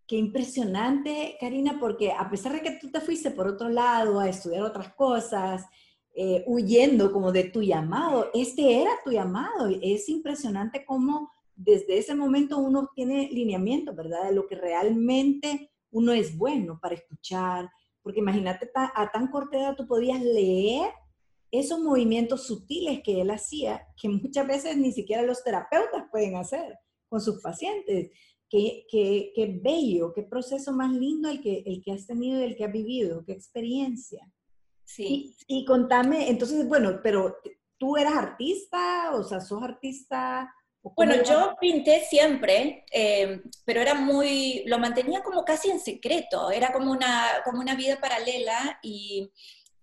Qué 0.07 0.17
impresionante, 0.17 1.35
Karina, 1.39 1.77
porque 1.79 2.11
a 2.11 2.29
pesar 2.29 2.53
de 2.53 2.61
que 2.61 2.77
tú 2.79 2.91
te 2.91 3.01
fuiste 3.01 3.31
por 3.31 3.47
otro 3.47 3.69
lado 3.69 4.19
a 4.19 4.29
estudiar 4.29 4.61
otras 4.61 4.93
cosas, 4.93 5.65
eh, 6.13 6.43
huyendo 6.45 7.11
como 7.11 7.31
de 7.31 7.45
tu 7.45 7.63
llamado, 7.63 8.29
este 8.35 8.81
era 8.81 8.91
tu 9.03 9.11
llamado. 9.11 9.67
Es 9.81 10.07
impresionante 10.09 10.85
cómo 10.85 11.34
desde 11.55 11.97
ese 11.97 12.15
momento 12.15 12.57
uno 12.57 12.89
tiene 12.93 13.29
lineamiento, 13.31 13.93
¿verdad? 13.93 14.25
De 14.25 14.35
lo 14.35 14.47
que 14.47 14.55
realmente 14.55 15.71
uno 15.91 16.11
es 16.11 16.37
bueno 16.37 16.79
para 16.81 16.95
escuchar. 16.95 17.69
Porque 18.01 18.19
imagínate, 18.19 18.69
a 18.75 19.11
tan 19.11 19.27
corta 19.31 19.57
edad 19.57 19.75
tú 19.75 19.87
podías 19.87 20.21
leer 20.21 20.91
esos 21.51 21.79
movimientos 21.79 22.45
sutiles 22.45 23.01
que 23.03 23.21
él 23.21 23.31
hacía, 23.31 23.87
que 23.99 24.09
muchas 24.09 24.47
veces 24.47 24.77
ni 24.77 24.91
siquiera 24.91 25.23
los 25.23 25.43
terapeutas 25.43 26.05
pueden 26.11 26.35
hacer 26.35 26.77
con 27.07 27.21
sus 27.21 27.41
pacientes. 27.41 28.11
Qué, 28.49 28.85
qué, 28.89 29.31
qué, 29.33 29.59
bello, 29.61 30.13
qué 30.13 30.23
proceso 30.23 30.71
más 30.71 30.91
lindo 30.91 31.29
el 31.29 31.41
que, 31.41 31.63
el 31.65 31.81
que 31.81 31.93
has 31.93 32.05
tenido 32.05 32.39
y 32.39 32.43
el 32.43 32.55
que 32.55 32.65
has 32.65 32.71
vivido, 32.71 33.23
qué 33.25 33.33
experiencia. 33.33 34.31
Sí. 34.83 35.35
Y, 35.47 35.65
contame, 35.65 36.29
entonces, 36.29 36.67
bueno, 36.67 36.99
pero 37.01 37.37
tú 37.77 37.97
eras 37.97 38.13
artista, 38.13 39.15
o 39.15 39.23
sea, 39.23 39.41
sos 39.41 39.63
artista. 39.63 40.53
Bueno, 40.93 41.23
yo 41.23 41.55
pinté 41.59 42.01
siempre, 42.01 42.85
eh, 42.91 43.41
pero 43.65 43.81
era 43.81 43.95
muy, 43.95 44.63
lo 44.67 44.77
mantenía 44.77 45.23
como 45.23 45.43
casi 45.43 45.71
en 45.71 45.79
secreto, 45.79 46.51
era 46.51 46.71
como 46.71 46.91
una, 46.91 47.41
como 47.43 47.59
una 47.59 47.75
vida 47.75 47.99
paralela 47.99 48.79
y, 48.83 49.31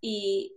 y 0.01 0.55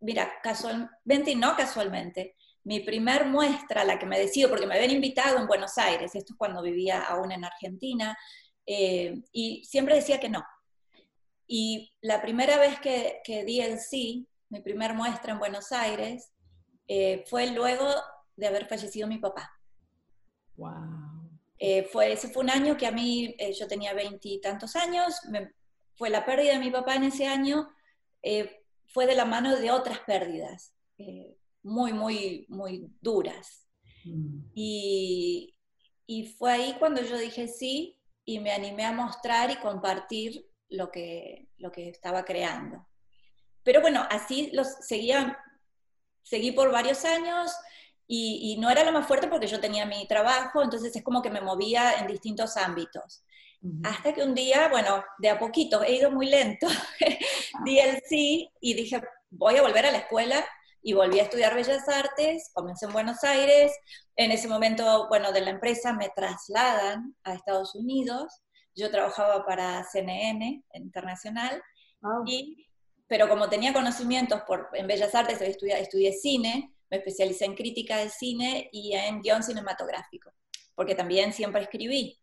mira, 0.00 0.30
casualmente 0.42 1.30
y 1.30 1.36
no 1.36 1.56
casualmente, 1.56 2.36
mi 2.64 2.80
primer 2.80 3.24
muestra, 3.24 3.82
la 3.82 3.98
que 3.98 4.04
me 4.04 4.18
decido, 4.18 4.50
porque 4.50 4.66
me 4.66 4.74
habían 4.74 4.90
invitado 4.90 5.38
en 5.38 5.46
Buenos 5.46 5.78
Aires, 5.78 6.14
esto 6.14 6.34
es 6.34 6.38
cuando 6.38 6.60
vivía 6.60 7.00
aún 7.00 7.32
en 7.32 7.44
Argentina, 7.44 8.16
eh, 8.66 9.22
y 9.32 9.64
siempre 9.64 9.94
decía 9.94 10.20
que 10.20 10.28
no. 10.28 10.44
Y 11.46 11.94
la 12.02 12.20
primera 12.20 12.58
vez 12.58 12.78
que, 12.80 13.22
di 13.46 13.62
el 13.62 13.78
sí, 13.78 14.28
mi 14.50 14.60
primer 14.60 14.92
muestra 14.92 15.32
en 15.32 15.38
Buenos 15.38 15.72
Aires, 15.72 16.30
eh, 16.88 17.24
fue 17.26 17.46
luego 17.52 17.86
de 18.36 18.46
haber 18.46 18.66
fallecido 18.66 19.08
mi 19.08 19.16
papá. 19.16 19.57
Wow. 20.58 21.30
Eh, 21.58 21.84
fue, 21.84 22.12
ese 22.12 22.28
fue 22.28 22.44
un 22.44 22.50
año 22.50 22.76
que 22.76 22.86
a 22.86 22.92
mí, 22.92 23.34
yo 23.58 23.66
tenía 23.66 23.94
veintitantos 23.94 24.76
años, 24.76 25.20
fue 25.96 26.10
la 26.10 26.26
pérdida 26.26 26.52
de 26.52 26.58
mi 26.58 26.70
papá 26.70 26.94
en 26.94 27.04
ese 27.04 27.26
año, 27.26 27.68
fue 28.86 29.06
de 29.06 29.14
la 29.14 29.24
mano 29.24 29.56
de 29.56 29.70
otras 29.70 30.00
pérdidas 30.00 30.74
muy, 31.62 31.92
muy, 31.92 32.46
muy 32.48 32.90
duras. 33.00 33.66
Mm. 34.04 34.50
Y, 34.54 35.54
y 36.06 36.26
fue 36.26 36.52
ahí 36.52 36.76
cuando 36.78 37.02
yo 37.02 37.16
dije 37.16 37.48
sí 37.48 37.98
y 38.24 38.40
me 38.40 38.52
animé 38.52 38.84
a 38.84 38.92
mostrar 38.92 39.50
y 39.50 39.56
compartir 39.56 40.46
lo 40.68 40.90
que, 40.90 41.48
lo 41.56 41.70
que 41.70 41.88
estaba 41.88 42.24
creando. 42.24 42.86
Pero 43.62 43.80
bueno, 43.80 44.06
así 44.10 44.50
los 44.52 44.68
seguía, 44.80 45.38
seguí 46.22 46.52
por 46.52 46.70
varios 46.70 47.04
años 47.04 47.52
y, 48.08 48.54
y, 48.54 48.60
no 48.60 48.70
era 48.70 48.82
lo 48.84 48.92
más 48.92 49.06
fuerte 49.06 49.28
porque 49.28 49.46
yo 49.46 49.60
tenía 49.60 49.86
mi 49.86 50.08
trabajo, 50.08 50.62
entonces 50.62 50.96
es 50.96 51.04
como 51.04 51.22
que 51.22 51.30
me 51.30 51.42
movía 51.42 52.00
en 52.00 52.06
distintos 52.06 52.56
ámbitos. 52.56 53.22
Hasta 53.82 54.12
que 54.12 54.22
un 54.22 54.34
día, 54.34 54.68
bueno, 54.68 55.02
de 55.18 55.30
a 55.30 55.38
poquito, 55.38 55.82
he 55.82 55.96
ido 55.96 56.12
muy 56.12 56.26
lento, 56.26 56.68
di 57.64 57.80
el 57.80 58.00
sí 58.08 58.48
y 58.60 58.74
dije, 58.74 59.02
voy 59.30 59.56
a 59.56 59.62
volver 59.62 59.84
a 59.86 59.90
la 59.90 59.98
escuela 59.98 60.44
y 60.80 60.92
volví 60.92 61.18
a 61.18 61.24
estudiar 61.24 61.54
Bellas 61.54 61.88
Artes, 61.88 62.50
comencé 62.54 62.86
en 62.86 62.92
Buenos 62.92 63.24
Aires, 63.24 63.72
en 64.14 64.30
ese 64.30 64.46
momento, 64.46 65.08
bueno, 65.08 65.32
de 65.32 65.40
la 65.40 65.50
empresa 65.50 65.92
me 65.92 66.08
trasladan 66.10 67.16
a 67.24 67.34
Estados 67.34 67.74
Unidos, 67.74 68.42
yo 68.76 68.92
trabajaba 68.92 69.44
para 69.44 69.82
CNN 69.82 70.62
Internacional, 70.74 71.60
y, 72.26 72.64
pero 73.08 73.28
como 73.28 73.48
tenía 73.48 73.72
conocimientos 73.72 74.42
por, 74.42 74.68
en 74.74 74.86
Bellas 74.86 75.16
Artes, 75.16 75.40
estudié, 75.40 75.80
estudié 75.80 76.12
cine, 76.12 76.72
me 76.90 76.98
especialicé 76.98 77.44
en 77.44 77.54
crítica 77.54 77.98
de 77.98 78.10
cine 78.10 78.68
y 78.72 78.94
en 78.94 79.20
guion 79.20 79.42
cinematográfico, 79.42 80.32
porque 80.74 80.94
también 80.94 81.32
siempre 81.32 81.62
escribí. 81.62 82.18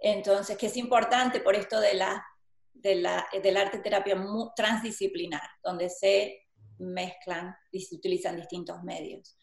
Entonces, 0.00 0.56
que 0.58 0.66
es 0.66 0.76
importante 0.76 1.40
por 1.40 1.54
esto 1.54 1.80
de 1.80 1.94
la, 1.94 2.24
de 2.72 2.96
la, 2.96 3.26
del 3.42 3.56
arte 3.56 3.78
terapia 3.78 4.22
transdisciplinar, 4.54 5.48
donde 5.62 5.88
se 5.88 6.40
mezclan 6.78 7.54
y 7.70 7.80
se 7.80 7.94
utilizan 7.94 8.36
distintos 8.36 8.82
medios. 8.82 9.38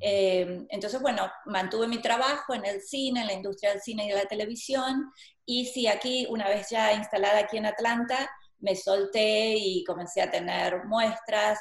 Eh, 0.00 0.66
entonces, 0.68 1.00
bueno, 1.00 1.30
mantuve 1.46 1.88
mi 1.88 2.00
trabajo 2.00 2.54
en 2.54 2.64
el 2.64 2.80
cine, 2.80 3.22
en 3.22 3.26
la 3.26 3.32
industria 3.32 3.72
del 3.72 3.82
cine 3.82 4.06
y 4.06 4.08
de 4.08 4.14
la 4.14 4.26
televisión, 4.26 5.10
y 5.44 5.66
sí, 5.66 5.86
aquí, 5.86 6.26
una 6.28 6.48
vez 6.48 6.70
ya 6.70 6.92
instalada 6.92 7.38
aquí 7.38 7.56
en 7.56 7.66
Atlanta, 7.66 8.28
me 8.58 8.74
solté 8.74 9.54
y 9.56 9.84
comencé 9.84 10.22
a 10.22 10.30
tener 10.30 10.84
muestras, 10.86 11.58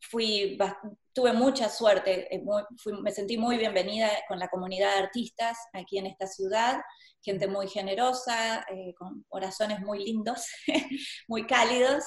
fui, 0.00 0.56
tuve 1.14 1.32
mucha 1.32 1.68
suerte, 1.68 2.34
eh, 2.34 2.42
me 3.00 3.12
sentí 3.12 3.38
muy 3.38 3.56
bienvenida 3.56 4.10
con 4.28 4.38
la 4.38 4.48
comunidad 4.48 4.92
de 4.92 5.04
artistas 5.04 5.56
aquí 5.72 5.98
en 5.98 6.06
esta 6.06 6.26
ciudad, 6.26 6.80
gente 7.22 7.46
muy 7.46 7.68
generosa, 7.68 8.66
eh, 8.70 8.92
con 8.98 9.24
corazones 9.28 9.80
muy 9.80 10.04
lindos, 10.04 10.44
muy 11.28 11.46
cálidos, 11.46 12.04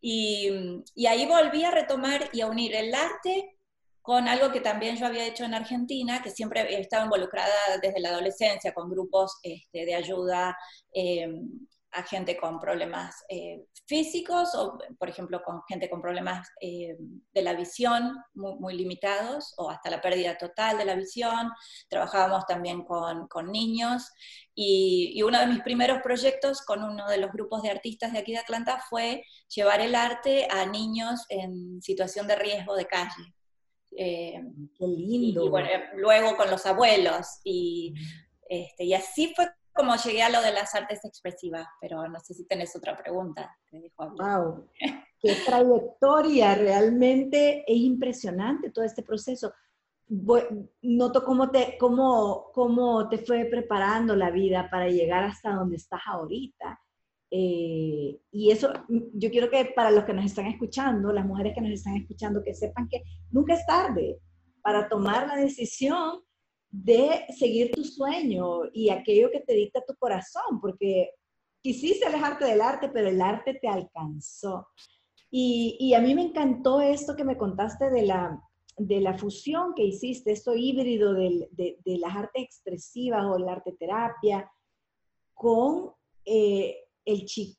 y, 0.00 0.50
y, 0.94 1.06
ahí 1.06 1.26
volví 1.26 1.64
a 1.64 1.70
retomar 1.70 2.28
y 2.32 2.42
a 2.42 2.46
unir 2.46 2.74
el 2.74 2.94
arte 2.94 3.56
con 4.02 4.28
algo 4.28 4.52
que 4.52 4.60
también 4.60 4.96
yo 4.96 5.06
había 5.06 5.26
hecho 5.26 5.44
en 5.44 5.54
Argentina, 5.54 6.20
que 6.22 6.30
siempre 6.30 6.60
he 6.60 6.78
estado 6.78 7.04
involucrada 7.04 7.78
desde 7.80 8.00
la 8.00 8.10
adolescencia 8.10 8.74
con 8.74 8.90
grupos 8.90 9.38
este, 9.42 9.86
de 9.86 9.94
ayuda 9.94 10.54
eh, 10.92 11.26
a 11.94 12.02
gente 12.02 12.36
con 12.36 12.58
problemas 12.60 13.24
eh, 13.28 13.66
físicos 13.86 14.54
o, 14.54 14.78
por 14.98 15.08
ejemplo, 15.08 15.42
con 15.42 15.62
gente 15.68 15.88
con 15.88 16.02
problemas 16.02 16.48
eh, 16.60 16.96
de 17.32 17.42
la 17.42 17.54
visión 17.54 18.16
muy, 18.34 18.74
limitados 18.74 19.54
o 19.56 19.70
hasta 19.70 19.90
la 19.90 20.00
pérdida 20.00 20.36
total 20.36 20.76
de 20.76 20.84
la 20.84 20.96
visión. 20.96 21.50
Trabajábamos 21.88 22.46
también 22.46 22.84
con, 22.84 23.28
con 23.28 23.52
niños 23.52 24.10
y, 24.54 25.12
y, 25.14 25.22
uno 25.22 25.38
de 25.38 25.46
mis 25.46 25.62
primeros 25.62 26.00
proyectos 26.02 26.62
con 26.62 26.82
uno 26.82 27.08
de 27.08 27.18
los 27.18 27.32
grupos 27.32 27.62
de 27.62 27.70
artistas 27.70 28.12
de 28.12 28.18
aquí 28.18 28.32
de 28.32 28.38
Atlanta 28.38 28.82
fue 28.90 29.24
llevar 29.48 29.80
el 29.80 29.94
arte 29.94 30.48
a 30.50 30.66
niños 30.66 31.24
en 31.28 31.80
situación 31.80 32.26
de 32.26 32.36
riesgo 32.36 32.74
de 32.74 32.86
calle. 32.86 33.34
Eh, 33.96 34.40
Qué 34.76 34.86
lindo. 34.86 35.46
Y, 35.46 35.48
bueno, 35.48 35.68
luego 35.94 36.36
con 36.36 36.50
los 36.50 36.66
abuelos 36.66 37.26
y, 37.44 37.94
este, 38.48 38.84
y 38.84 38.94
así 38.94 39.32
fue 39.34 39.48
como 39.74 39.96
llegué 39.96 40.22
a 40.22 40.30
lo 40.30 40.40
de 40.40 40.52
las 40.52 40.74
artes 40.74 41.04
expresivas, 41.04 41.66
pero 41.80 42.06
no 42.08 42.20
sé 42.20 42.34
si 42.34 42.46
tenés 42.46 42.74
otra 42.76 42.96
pregunta. 42.96 43.56
wow, 43.98 44.68
qué 45.20 45.36
trayectoria, 45.44 46.54
realmente 46.54 47.64
es 47.66 47.76
impresionante 47.76 48.70
todo 48.70 48.84
este 48.84 49.02
proceso. 49.02 49.52
Noto 50.82 51.24
cómo 51.24 51.50
te, 51.50 51.76
cómo, 51.78 52.50
cómo 52.52 53.08
te 53.08 53.18
fue 53.18 53.46
preparando 53.46 54.14
la 54.14 54.30
vida 54.30 54.68
para 54.70 54.88
llegar 54.88 55.24
hasta 55.24 55.50
donde 55.54 55.76
estás 55.76 56.02
ahorita. 56.06 56.80
Eh, 57.30 58.20
y 58.30 58.50
eso, 58.52 58.72
yo 58.88 59.30
quiero 59.30 59.50
que 59.50 59.64
para 59.74 59.90
los 59.90 60.04
que 60.04 60.12
nos 60.12 60.24
están 60.24 60.46
escuchando, 60.46 61.12
las 61.12 61.26
mujeres 61.26 61.52
que 61.52 61.60
nos 61.60 61.72
están 61.72 61.96
escuchando, 61.96 62.44
que 62.44 62.54
sepan 62.54 62.88
que 62.88 63.02
nunca 63.32 63.54
es 63.54 63.66
tarde 63.66 64.20
para 64.62 64.88
tomar 64.88 65.26
la 65.26 65.36
decisión 65.36 66.22
de 66.82 67.26
seguir 67.38 67.70
tu 67.70 67.84
sueño 67.84 68.62
y 68.72 68.90
aquello 68.90 69.30
que 69.30 69.40
te 69.40 69.54
dicta 69.54 69.84
tu 69.86 69.94
corazón, 69.94 70.60
porque 70.60 71.10
quisiste 71.62 72.04
alejarte 72.04 72.46
del 72.46 72.60
arte, 72.60 72.88
pero 72.88 73.08
el 73.08 73.22
arte 73.22 73.54
te 73.54 73.68
alcanzó. 73.68 74.66
Y, 75.30 75.94
a 75.94 76.00
mí 76.00 76.14
me 76.14 76.22
encantó 76.22 76.80
esto 76.80 77.16
que 77.16 77.24
me 77.24 77.36
contaste 77.36 77.90
de 77.90 78.02
la, 78.02 78.40
de 78.76 79.00
la 79.00 79.16
fusión 79.16 79.72
que 79.74 79.84
hiciste, 79.84 80.32
esto 80.32 80.54
híbrido 80.54 81.12
de, 81.12 81.48
de, 81.52 81.98
las 81.98 82.14
artes 82.14 82.42
expresivas 82.42 83.24
o 83.24 83.38
la 83.38 83.52
arte 83.52 83.72
terapia 83.72 84.48
con 85.32 85.92
eh, 86.24 86.84
el 87.04 87.24
chi, 87.24 87.56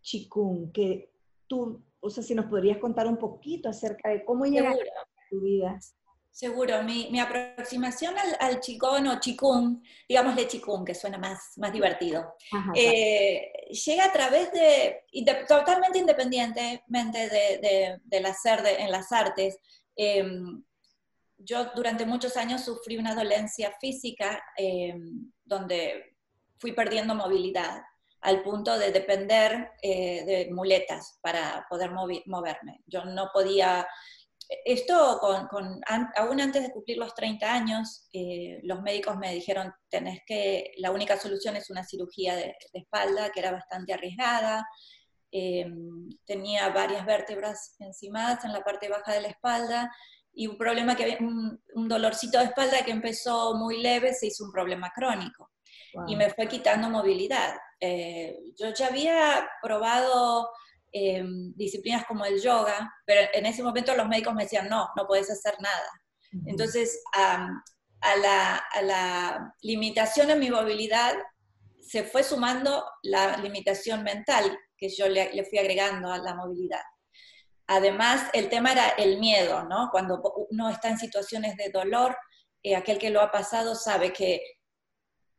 chikung, 0.00 0.72
que 0.72 1.12
tú, 1.46 1.84
o 2.00 2.10
sea, 2.10 2.22
si 2.22 2.34
nos 2.34 2.46
podrías 2.46 2.78
contar 2.78 3.06
un 3.06 3.16
poquito 3.16 3.68
acerca 3.68 4.10
de 4.10 4.24
cómo 4.24 4.44
llegaste 4.44 4.82
a 4.82 5.28
tu 5.30 5.40
vida. 5.40 5.78
Seguro, 6.34 6.82
mi, 6.82 7.20
aproximación 7.20 8.18
al, 8.18 8.36
al 8.40 8.58
Qigong 8.58 9.06
o 9.06 9.20
Qigong, 9.20 9.80
digámosle 10.08 10.48
Qigong, 10.48 10.84
que 10.84 10.92
suena 10.92 11.16
más, 11.16 11.56
más 11.58 11.72
divertido, 11.72 12.34
eh, 12.74 13.52
llega 13.70 14.06
a 14.06 14.12
través 14.12 14.50
de, 14.50 15.04
totalmente 15.46 16.00
independientemente 16.00 17.28
de, 17.28 18.00
del 18.02 18.26
hacer 18.26 18.66
en 18.66 18.90
las 18.90 19.12
artes. 19.12 19.60
Em, 19.94 20.60
yo 21.38 21.66
durante 21.76 22.04
muchos 22.04 22.36
años 22.36 22.64
sufrí 22.64 22.96
una 22.96 23.14
dolencia 23.14 23.72
física 23.80 24.42
em, 24.56 25.30
donde 25.44 26.16
fui 26.58 26.72
perdiendo 26.72 27.14
movilidad 27.14 27.80
al 28.22 28.42
punto 28.42 28.76
de 28.76 28.90
depender 28.90 29.70
eh, 29.80 30.24
de 30.24 30.48
muletas 30.52 31.16
para 31.22 31.64
poder 31.70 31.92
moverme. 32.26 32.82
Yo 32.88 33.04
no 33.04 33.30
podía 33.32 33.86
esto, 34.64 35.18
con, 35.20 35.80
aún 36.16 36.40
antes 36.40 36.62
de 36.62 36.72
cumplir 36.72 36.98
los 36.98 37.14
30 37.14 37.52
años, 37.52 38.08
eh, 38.12 38.60
los 38.62 38.82
médicos 38.82 39.16
me 39.16 39.32
dijeron, 39.32 39.72
tenés 39.88 40.20
que, 40.26 40.72
la 40.78 40.90
única 40.90 41.18
solución 41.18 41.56
es 41.56 41.70
una 41.70 41.84
cirugía 41.84 42.36
de, 42.36 42.54
espalda, 42.72 43.30
que 43.30 43.40
era 43.40 43.52
bastante 43.52 43.92
arriesgada. 43.92 44.66
Eh, 45.32 45.66
tenía 46.24 46.68
varias 46.68 47.04
vértebras 47.04 47.74
encimadas 47.78 48.44
en 48.44 48.52
la 48.52 48.62
parte 48.62 48.88
baja 48.88 49.12
de 49.12 49.22
la 49.22 49.28
espalda 49.28 49.92
y 50.32 50.46
un 50.46 50.56
problema 50.56 50.96
que 50.96 51.18
un, 51.20 51.60
un 51.74 51.88
dolorcito 51.88 52.38
de 52.38 52.44
espalda 52.44 52.84
que 52.84 52.92
empezó 52.92 53.54
muy 53.54 53.80
leve 53.80 54.14
se 54.14 54.26
hizo 54.26 54.44
un 54.44 54.52
problema 54.52 54.92
crónico 54.94 55.50
y 56.06 56.16
me 56.16 56.30
fue 56.30 56.48
quitando 56.48 56.90
movilidad. 56.90 57.54
Eh, 57.80 58.38
yo 58.58 58.72
ya 58.72 58.88
había 58.88 59.48
probado 59.62 60.50
Em, 60.96 61.52
disciplinas 61.56 62.04
como 62.06 62.24
el 62.24 62.40
yoga, 62.40 62.88
pero 63.04 63.28
en 63.32 63.46
ese 63.46 63.64
momento 63.64 63.96
los 63.96 64.06
médicos 64.06 64.32
me 64.32 64.44
decían, 64.44 64.68
no, 64.68 64.90
no 64.96 65.08
puedes 65.08 65.28
hacer 65.28 65.56
nada. 65.58 65.90
Entonces, 66.46 67.02
a, 67.12 67.50
la, 68.16 69.52
limitación 69.62 70.30
en 70.30 70.38
mi 70.38 70.50
movilidad 70.50 71.16
se 71.80 72.04
fue 72.04 72.22
sumando 72.22 72.84
la 73.02 73.36
limitación 73.38 74.04
mental 74.04 74.56
que 74.78 74.88
yo 74.88 75.08
le, 75.08 75.44
fui 75.46 75.58
agregando 75.58 76.12
a 76.12 76.18
la 76.18 76.36
movilidad. 76.36 76.82
Además, 77.66 78.30
el 78.32 78.48
tema 78.48 78.70
era 78.70 78.90
el 78.90 79.18
miedo, 79.18 79.64
¿no? 79.64 79.88
Cuando 79.90 80.22
uno 80.48 80.70
está 80.70 80.90
en 80.90 80.98
situaciones 80.98 81.56
de 81.56 81.70
dolor, 81.70 82.16
eh, 82.62 82.76
aquel 82.76 82.98
que 82.98 83.10
lo 83.10 83.20
ha 83.20 83.32
pasado 83.32 83.74
sabe 83.74 84.12
que 84.12 84.40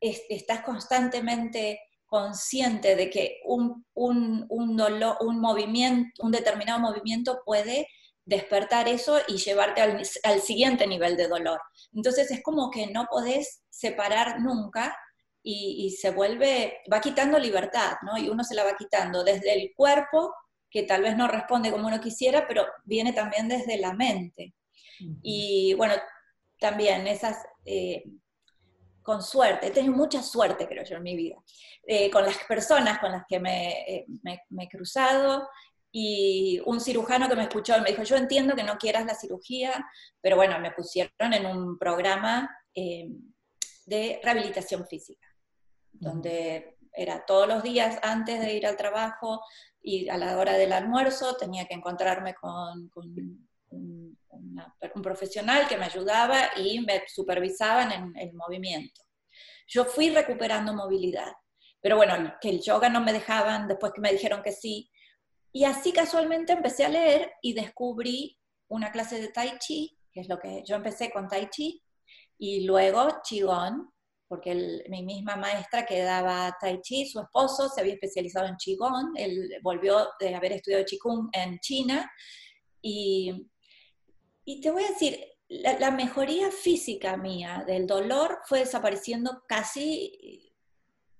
estás 0.01 0.63
constantemente 0.63 1.79
consciente 2.15 2.95
de 2.95 3.09
que 3.09 3.41
un, 3.43 3.85
un, 3.93 4.45
un, 4.47 5.41
movimiento, 5.41 6.23
un 6.23 6.31
determinado 6.31 6.79
movimiento 6.79 7.41
puede 7.43 7.89
despertar 8.23 8.87
eso 8.87 9.17
y 9.27 9.35
llevarte 9.35 9.81
al, 9.81 10.41
siguiente 10.41 10.87
nivel 10.87 11.17
de 11.17 11.27
dolor. 11.27 11.59
Entonces 11.93 12.31
es 12.31 12.41
como 12.41 12.71
que 12.71 12.87
no 12.87 13.05
podés 13.11 13.63
separar 13.69 14.39
nunca 14.39 14.95
y, 15.43 15.93
se 15.99 16.11
vuelve, 16.11 16.77
va 16.91 17.01
quitando 17.01 17.37
libertad, 17.37 17.97
¿no? 18.03 18.17
Y 18.17 18.29
uno 18.29 18.45
se 18.45 18.55
la 18.55 18.63
va 18.63 18.77
quitando 18.77 19.25
desde 19.25 19.51
el 19.51 19.73
cuerpo, 19.75 20.33
que 20.71 20.83
tal 20.83 21.01
vez 21.01 21.17
no 21.17 21.27
responde 21.27 21.69
como 21.69 21.87
uno 21.87 21.99
quisiera, 21.99 22.47
pero 22.47 22.65
viene 22.85 23.11
también 23.11 23.49
desde 23.49 23.77
la 23.77 23.91
mente. 23.93 24.53
Y 25.21 25.73
bueno, 25.73 25.95
también 26.61 27.07
esas... 27.07 27.45
Eh, 27.65 28.05
con 29.05 29.21
suerte, 29.21 29.67
he 29.67 29.71
tenido 29.71 29.93
mucha 29.93 30.23
suerte, 30.23 30.67
creo 30.67 30.83
yo, 30.83 30.97
en 30.97 31.03
mi 31.03 31.15
vida, 31.15 31.35
eh, 31.85 32.09
con 32.09 32.23
las 32.23 32.37
personas 32.45 32.97
con 32.97 33.11
las 33.11 33.23
que 33.27 33.35
eh, 33.35 34.05
me, 34.23 34.63
he 34.63 34.67
cruzado 34.67 35.47
y 35.91 36.59
un 36.65 36.81
cirujano 36.81 37.29
que 37.29 37.35
me 37.35 37.43
escuchó 37.43 37.77
y 37.77 37.81
me 37.81 37.91
dijo, 37.91 38.01
yo 38.01 38.15
entiendo 38.15 38.55
que 38.55 38.63
no 38.63 38.77
quieras 38.79 39.05
la 39.05 39.13
cirugía, 39.13 39.85
pero 40.21 40.37
bueno, 40.37 40.59
me 40.59 40.71
pusieron 40.71 41.33
en 41.33 41.45
un 41.45 41.77
programa 41.77 42.49
eh, 42.73 43.07
de 43.85 44.19
rehabilitación 44.23 44.87
física, 44.87 45.27
donde 45.91 46.75
era 46.91 47.27
todos 47.27 47.47
los 47.47 47.61
días 47.61 47.99
antes 48.01 48.39
de 48.39 48.55
ir 48.55 48.65
al 48.65 48.75
trabajo 48.75 49.43
y 49.83 50.09
a 50.09 50.17
la 50.17 50.35
hora 50.39 50.53
del 50.53 50.73
almuerzo 50.73 51.37
tenía 51.37 51.65
que 51.65 51.75
encontrarme 51.75 52.33
con, 52.33 52.89
un, 53.69 54.17
un 54.95 55.01
profesional 55.01 55.67
que 55.67 55.77
me 55.77 55.85
ayudaba 55.85 56.51
y 56.57 56.79
me 56.79 57.03
supervisaban 57.07 57.91
en 57.91 58.13
el 58.17 58.33
movimiento. 58.33 59.01
Yo 59.67 59.85
fui 59.85 60.09
recuperando 60.09 60.73
movilidad, 60.73 61.33
pero 61.81 61.97
bueno, 61.97 62.33
que 62.41 62.49
el 62.49 62.61
yoga 62.61 62.89
no 62.89 63.01
me 63.01 63.13
dejaban, 63.13 63.67
después 63.67 63.91
que 63.93 64.01
me 64.01 64.11
dijeron 64.11 64.41
que 64.43 64.51
sí. 64.51 64.89
Y 65.51 65.65
así 65.65 65.91
casualmente 65.91 66.53
empecé 66.53 66.85
a 66.85 66.89
leer 66.89 67.31
y 67.41 67.53
descubrí 67.53 68.39
una 68.67 68.91
clase 68.91 69.21
de 69.21 69.29
tai 69.29 69.57
chi, 69.59 69.97
que 70.11 70.21
es 70.21 70.29
lo 70.29 70.39
que 70.39 70.63
yo 70.65 70.75
empecé 70.75 71.11
con 71.11 71.27
tai 71.27 71.49
chi, 71.49 71.81
y 72.37 72.65
luego 72.65 73.07
qigong, 73.23 73.89
porque 74.27 74.83
mi 74.89 75.03
misma 75.03 75.35
maestra 75.35 75.85
que 75.85 76.01
daba 76.01 76.55
tai 76.59 76.81
chi, 76.81 77.05
su 77.05 77.19
esposo 77.19 77.69
se 77.69 77.81
había 77.81 77.93
especializado 77.93 78.47
en 78.47 78.55
qigong, 78.55 79.13
él 79.15 79.49
volvió 79.61 80.09
de 80.19 80.35
haber 80.35 80.53
estudiado 80.53 80.83
qigong 80.85 81.29
en 81.31 81.59
China, 81.59 82.11
y, 82.81 83.47
y 84.45 84.61
te 84.61 84.71
voy 84.71 84.83
a 84.83 84.89
decir, 84.89 85.19
la, 85.47 85.91
mejoría 85.91 86.51
física 86.51 87.17
mía 87.17 87.63
del 87.67 87.87
dolor 87.87 88.39
fue 88.45 88.59
desapareciendo 88.59 89.43
casi 89.47 90.53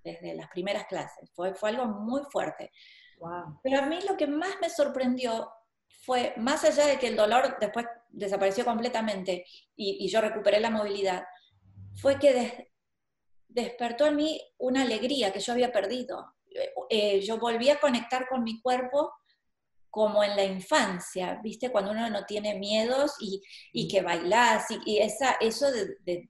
desde 0.03 0.35
las 0.35 0.47
primeras 0.49 0.85
clases, 0.85 1.29
fue, 1.33 1.55
fue 1.55 1.69
algo 1.69 1.85
muy 1.85 2.21
fuerte. 2.31 2.71
Pero 3.63 3.79
a 3.79 3.85
mí 3.87 3.99
lo 4.07 4.15
que 4.15 4.27
más 4.27 4.55
me 4.61 4.69
sorprendió 4.69 5.49
fue, 5.87 6.33
más 6.37 6.63
allá 6.63 6.85
de 6.85 6.99
que 6.99 7.07
el 7.07 7.15
dolor 7.15 7.57
después 7.59 7.87
desapareció 8.09 8.63
completamente 8.63 9.45
y, 9.75 10.07
yo 10.07 10.21
recuperé 10.21 10.59
la 10.59 10.69
movilidad, 10.69 11.23
fue 11.95 12.19
que 12.19 12.71
despertó 13.47 14.05
en 14.05 14.15
mí 14.17 14.41
una 14.57 14.83
alegría 14.83 15.33
que 15.33 15.39
yo 15.39 15.53
había 15.53 15.71
perdido. 15.71 16.35
Eh, 16.89 17.21
yo 17.21 17.37
volví 17.37 17.69
a 17.69 17.79
conectar 17.79 18.27
con 18.27 18.43
mi 18.43 18.61
cuerpo 18.61 19.11
como 19.95 20.25
en 20.25 20.35
la 20.35 20.43
infancia, 20.43 21.39
¿viste? 21.41 21.71
Cuando 21.71 21.91
uno 21.91 22.09
no 22.09 22.25
tiene 22.25 22.55
miedos 22.55 23.13
y, 23.21 23.41
y 23.71 23.87
que 23.87 24.01
bailas 24.01 24.65
y, 24.85 24.99
esa, 24.99 25.37
eso 25.39 25.71
de, 25.71 25.95
de, 26.03 26.29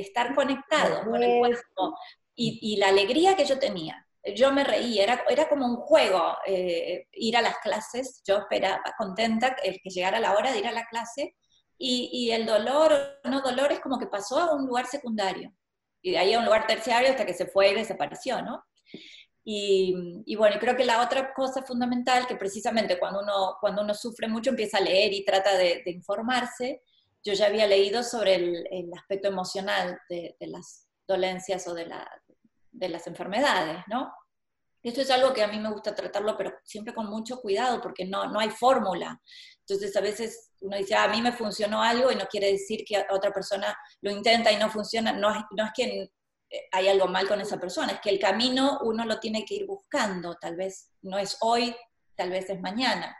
estar 0.00 0.34
conectado 0.34 1.08
con 1.08 1.22
el 1.22 1.38
cuerpo 1.38 1.96
y, 2.34 2.58
y, 2.60 2.78
la 2.78 2.88
alegría 2.88 3.36
que 3.36 3.44
yo 3.44 3.60
tenía. 3.60 4.04
Yo 4.34 4.50
me 4.50 4.64
reía, 4.64 5.04
era, 5.04 5.24
era 5.28 5.48
como 5.48 5.66
un 5.66 5.76
juego 5.76 6.36
eh, 6.46 7.06
ir 7.12 7.36
a 7.36 7.42
las 7.42 7.58
clases, 7.58 8.22
yo 8.26 8.38
esperaba 8.38 8.82
contenta 8.98 9.54
el 9.62 9.78
que 9.80 9.90
llegara 9.90 10.18
la 10.18 10.34
hora 10.34 10.50
de 10.50 10.58
ir 10.58 10.66
a 10.66 10.72
la 10.72 10.86
clase 10.86 11.36
y, 11.78 12.10
y 12.12 12.32
el 12.32 12.44
dolor 12.44 12.92
o 13.24 13.28
no 13.28 13.40
dolor 13.40 13.70
es 13.70 13.78
como 13.78 14.00
que 14.00 14.08
pasó 14.08 14.40
a 14.40 14.52
un 14.52 14.66
lugar 14.66 14.86
secundario 14.86 15.54
y 16.02 16.10
de 16.10 16.18
ahí 16.18 16.34
a 16.34 16.40
un 16.40 16.44
lugar 16.44 16.66
terciario 16.66 17.10
hasta 17.10 17.24
que 17.24 17.34
se 17.34 17.46
fue 17.46 17.70
y 17.70 17.74
desapareció, 17.76 18.42
¿no? 18.42 18.64
Y, 19.48 20.34
bueno, 20.34 20.56
creo 20.58 20.76
que 20.76 20.84
la 20.84 21.00
otra 21.00 21.32
cosa 21.32 21.62
fundamental, 21.62 22.26
que 22.26 22.34
precisamente 22.34 22.98
cuando 22.98 23.20
uno, 23.20 23.58
cuando 23.60 23.82
uno 23.82 23.94
sufre 23.94 24.26
mucho 24.26 24.50
empieza 24.50 24.78
a 24.78 24.80
leer 24.80 25.12
y 25.12 25.24
trata 25.24 25.56
de, 25.56 25.84
informarse, 25.86 26.82
yo 27.22 27.32
ya 27.32 27.46
había 27.46 27.68
leído 27.68 28.02
sobre 28.02 28.34
el, 28.34 28.90
aspecto 28.98 29.28
emocional 29.28 30.00
de, 30.08 30.34
las 30.40 30.88
dolencias 31.06 31.68
o 31.68 31.74
de, 31.74 31.86
la, 31.86 32.10
de 32.72 32.88
las 32.88 33.06
enfermedades, 33.06 33.84
¿no? 33.86 34.12
Esto 34.82 35.00
es 35.00 35.10
algo 35.12 35.32
que 35.32 35.44
a 35.44 35.48
mí 35.48 35.60
me 35.60 35.70
gusta 35.70 35.94
tratarlo, 35.94 36.36
pero 36.36 36.52
siempre 36.64 36.92
con 36.92 37.06
mucho 37.06 37.40
cuidado, 37.40 37.80
porque 37.80 38.04
no, 38.04 38.26
no 38.26 38.40
hay 38.40 38.50
fórmula. 38.50 39.20
Entonces, 39.60 39.96
a 39.96 40.00
veces 40.00 40.50
uno 40.60 40.76
dice, 40.76 40.96
ah, 40.96 41.04
a 41.04 41.08
mí 41.08 41.22
me 41.22 41.32
funcionó 41.32 41.82
algo 41.82 42.10
y 42.10 42.16
no 42.16 42.26
quiere 42.26 42.50
decir 42.50 42.84
que 42.84 43.04
otra 43.10 43.32
persona 43.32 43.76
lo 44.00 44.10
intenta 44.10 44.50
y 44.50 44.56
no 44.56 44.70
funciona. 44.70 45.12
No, 45.12 45.46
no 45.56 45.64
es 45.64 45.70
que 45.72 46.10
hay 46.72 46.88
algo 46.88 47.08
mal 47.08 47.26
con 47.26 47.40
esa 47.40 47.58
persona, 47.58 47.92
es 47.92 48.00
que 48.00 48.10
el 48.10 48.18
camino 48.18 48.80
uno 48.82 49.04
lo 49.04 49.18
tiene 49.18 49.44
que 49.44 49.54
ir 49.54 49.66
buscando, 49.66 50.36
tal 50.36 50.56
vez 50.56 50.90
no 51.02 51.18
es 51.18 51.36
hoy, 51.40 51.74
tal 52.14 52.30
vez 52.30 52.48
es 52.50 52.60
mañana, 52.60 53.16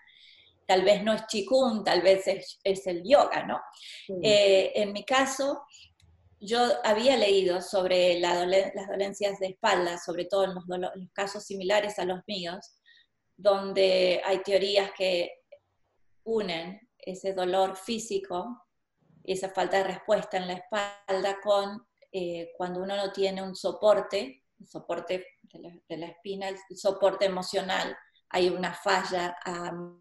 tal 0.66 0.82
vez 0.82 1.02
no 1.02 1.12
es 1.12 1.26
chikun, 1.26 1.84
tal 1.84 2.02
vez 2.02 2.26
es, 2.26 2.86
el 2.86 3.02
yoga, 3.04 3.44
¿no? 3.44 3.60
Eh, 4.22 4.72
en 4.74 4.92
mi 4.92 5.04
caso, 5.04 5.62
yo 6.40 6.60
había 6.84 7.16
leído 7.16 7.62
sobre 7.62 8.18
las 8.20 8.38
dolencias 8.88 9.38
de 9.38 9.48
espalda, 9.48 9.98
sobre 9.98 10.26
todo 10.26 10.44
en 10.44 10.54
los, 10.54 10.64
los 10.66 11.10
casos 11.12 11.44
similares 11.44 11.98
a 11.98 12.04
los 12.04 12.20
míos, 12.26 12.78
donde 13.36 14.20
hay 14.24 14.42
teorías 14.42 14.90
que 14.96 15.30
unen 16.24 16.80
ese 16.98 17.32
dolor 17.32 17.76
físico, 17.76 18.66
esa 19.24 19.50
falta 19.50 19.78
de 19.78 19.84
respuesta 19.84 20.36
en 20.36 20.48
la 20.48 20.54
espalda 20.54 21.38
con 21.42 21.86
eh, 22.18 22.52
cuando 22.56 22.80
uno 22.80 22.96
no 22.96 23.12
tiene 23.12 23.42
un 23.42 23.54
soporte, 23.54 24.42
el 24.58 24.66
soporte 24.66 25.26
de 25.42 25.96
la, 25.98 26.06
espina, 26.06 26.48
el 26.48 26.56
soporte 26.74 27.26
emocional, 27.26 27.94
hay 28.30 28.48
una 28.48 28.72
falla, 28.72 29.36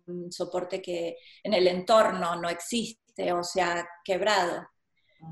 un 0.07 0.31
soporte 0.31 0.81
que 0.81 1.17
en 1.43 1.53
el 1.53 1.67
entorno 1.67 2.37
no 2.37 2.47
existe 2.47 3.33
o 3.33 3.43
se 3.43 3.61
ha 3.61 3.85
quebrado. 4.01 4.65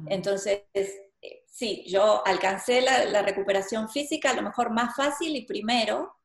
Entonces, 0.10 0.64
eh, 0.74 1.46
sí, 1.48 1.86
yo 1.88 2.22
alcancé 2.28 2.82
la, 2.82 3.22
recuperación 3.22 3.88
física 3.88 4.32
a 4.32 4.36
lo 4.36 4.42
mejor 4.42 4.70
más 4.70 4.94
fácil 4.94 5.38
y 5.38 5.46
primero, 5.46 6.18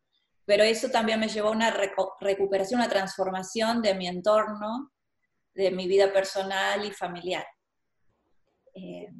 pero 0.44 0.64
eso 0.64 0.90
también 0.90 1.20
me 1.20 1.28
llevó 1.28 1.50
a 1.50 1.52
una 1.52 1.70
recuperación, 1.70 2.80
una 2.80 2.88
transformación 2.88 3.80
de 3.80 3.94
mi 3.94 4.08
entorno, 4.08 4.92
de 5.54 5.70
mi 5.70 5.86
vida 5.86 6.12
personal 6.12 6.84
y 6.84 6.90
familiar. 6.90 7.46
Eh, 8.80 9.12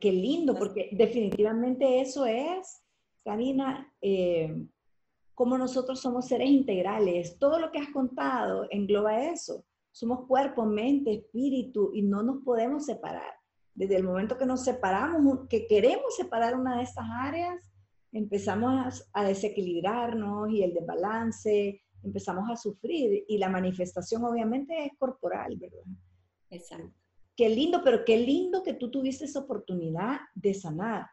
qué, 0.00 0.12
lindo, 0.12 0.54
porque 0.54 0.88
definitivamente 0.92 2.00
eso 2.00 2.26
es, 2.26 2.82
Karina, 3.24 3.92
eh, 4.00 4.66
como 5.34 5.58
nosotros 5.58 6.00
somos 6.00 6.28
seres 6.28 6.48
integrales. 6.48 7.38
Todo 7.38 7.58
lo 7.58 7.72
que 7.72 7.78
has 7.78 7.90
contado 7.90 8.66
engloba 8.70 9.24
eso. 9.24 9.64
Somos 9.90 10.26
cuerpo, 10.26 10.64
mente, 10.64 11.12
espíritu 11.12 11.90
y 11.92 12.02
no 12.02 12.22
nos 12.22 12.44
podemos 12.44 12.86
separar. 12.86 13.34
Desde 13.74 13.96
el 13.96 14.04
momento 14.04 14.38
que 14.38 14.46
nos 14.46 14.62
separamos, 14.64 15.48
que 15.48 15.66
queremos 15.66 16.14
separar 16.14 16.54
una 16.54 16.76
de 16.76 16.84
estas 16.84 17.06
áreas, 17.10 17.72
empezamos 18.12 19.08
a, 19.12 19.24
desequilibrarnos 19.24 20.50
y 20.50 20.62
el 20.62 20.74
desbalance, 20.74 21.82
empezamos 22.02 22.48
a 22.48 22.56
sufrir 22.56 23.24
y 23.26 23.38
la 23.38 23.48
manifestación 23.48 24.24
obviamente 24.24 24.84
es 24.84 24.92
corporal, 24.98 25.56
¿verdad? 25.56 25.84
Exacto 26.50 27.00
qué 27.40 27.48
lindo, 27.48 27.80
pero 27.82 28.04
qué 28.04 28.18
lindo 28.18 28.62
que 28.62 28.74
tú 28.74 28.90
tuviste 28.90 29.24
esa 29.24 29.38
oportunidad 29.40 30.18
de 30.34 30.52
sanar. 30.52 31.06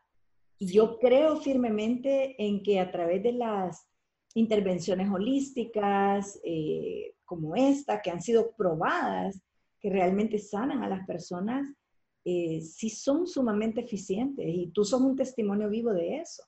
Y 0.59 0.67
yo 0.73 0.99
creo 0.99 1.37
firmemente 1.37 2.35
en 2.37 2.61
que 2.63 2.81
a 2.81 2.91
través 2.91 3.23
de 3.23 3.31
las 3.31 3.87
intervenciones 4.35 5.09
holísticas 5.09 6.37
eh, 6.43 7.13
como 7.23 7.55
esta, 7.55 8.01
que 8.01 8.11
han 8.11 8.21
sido 8.21 8.51
probadas, 8.57 9.41
que 9.79 9.89
realmente 9.89 10.37
sanan 10.37 10.83
a 10.83 10.89
las 10.89 11.07
personas, 11.07 11.65
eh, 12.25 12.59
sí 12.59 12.89
son 12.89 13.25
sumamente 13.25 13.79
eficientes 13.79 14.45
y 14.49 14.67
tú 14.71 14.83
sos 14.83 14.99
un 14.99 15.15
testimonio 15.15 15.69
vivo 15.69 15.93
de 15.93 16.17
eso. 16.17 16.43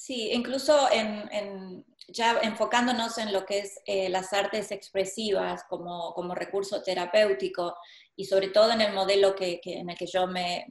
Sí, 0.00 0.30
incluso 0.32 0.88
en, 0.92 1.84
ya 2.06 2.38
enfocándonos 2.42 3.18
en 3.18 3.32
lo 3.32 3.44
que 3.44 3.58
es 3.58 3.80
eh, 3.84 4.08
las 4.08 4.32
artes 4.32 4.70
expresivas 4.70 5.64
como, 5.68 6.14
como, 6.14 6.36
recurso 6.36 6.84
terapéutico 6.84 7.74
y 8.14 8.24
sobre 8.26 8.50
todo 8.50 8.70
en 8.70 8.80
el 8.80 8.92
modelo 8.92 9.34
que, 9.34 9.60
en 9.64 9.90
el 9.90 9.98
que 9.98 10.06
yo, 10.06 10.28
me, 10.28 10.68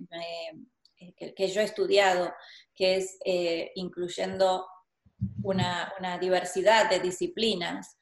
eh, 0.98 1.34
que, 1.36 1.48
yo 1.50 1.60
he 1.60 1.66
estudiado, 1.66 2.34
que 2.74 2.96
es 2.96 3.18
eh, 3.26 3.74
incluyendo 3.76 4.66
una, 5.44 5.92
una, 6.00 6.18
diversidad 6.18 6.90
de 6.90 7.02
disciplinas. 7.02 7.98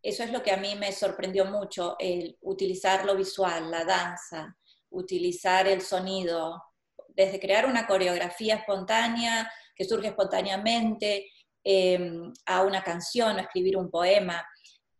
Eso 0.00 0.22
es 0.22 0.30
lo 0.30 0.40
que 0.40 0.52
a 0.52 0.56
mí 0.56 0.76
me 0.76 0.92
sorprendió 0.92 1.46
mucho, 1.46 1.96
el 1.98 2.38
utilizar 2.42 3.04
lo 3.04 3.16
visual, 3.16 3.72
la 3.72 3.84
danza, 3.84 4.56
utilizar 4.88 5.66
el 5.66 5.82
sonido, 5.82 6.62
desde 7.08 7.40
crear 7.40 7.66
una 7.66 7.88
coreografía 7.88 8.54
espontánea, 8.54 9.50
que 9.76 9.84
surge 9.84 10.08
espontáneamente, 10.08 11.30
em, 11.62 12.32
a 12.46 12.62
una 12.62 12.82
canción 12.82 13.36
o 13.36 13.40
escribir 13.40 13.76
un 13.76 13.90
poema. 13.90 14.44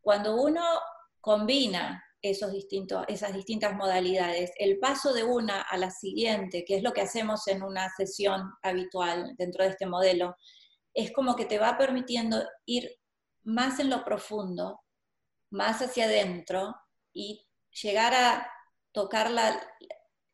Cuando 0.00 0.36
uno 0.36 0.62
combina 1.20 2.02
esos 2.22 2.52
distintos, 2.52 3.04
esas 3.08 3.32
distintas 3.32 3.74
modalidades, 3.74 4.52
el 4.58 4.78
paso 4.78 5.12
de 5.12 5.24
una 5.24 5.62
a 5.62 5.76
la 5.76 5.90
siguiente, 5.90 6.64
que 6.64 6.76
es 6.76 6.82
lo 6.82 6.92
que 6.92 7.00
hacemos 7.00 7.46
en 7.48 7.62
una 7.62 7.88
sesión 7.96 8.52
habitual 8.62 9.34
dentro 9.38 9.64
de 9.64 9.70
este 9.70 9.86
modelo, 9.86 10.36
es 10.94 11.12
como 11.12 11.36
que 11.36 11.44
te 11.44 11.58
va 11.58 11.76
permitiendo 11.78 12.42
ir 12.64 12.90
más 13.44 13.78
en 13.80 13.90
lo 13.90 14.04
profundo, 14.04 14.80
más 15.50 15.82
hacia 15.82 16.06
adentro 16.06 16.74
y 17.12 17.46
llegar 17.82 18.14
a 18.14 18.50
tocar 18.92 19.30
la, 19.30 19.60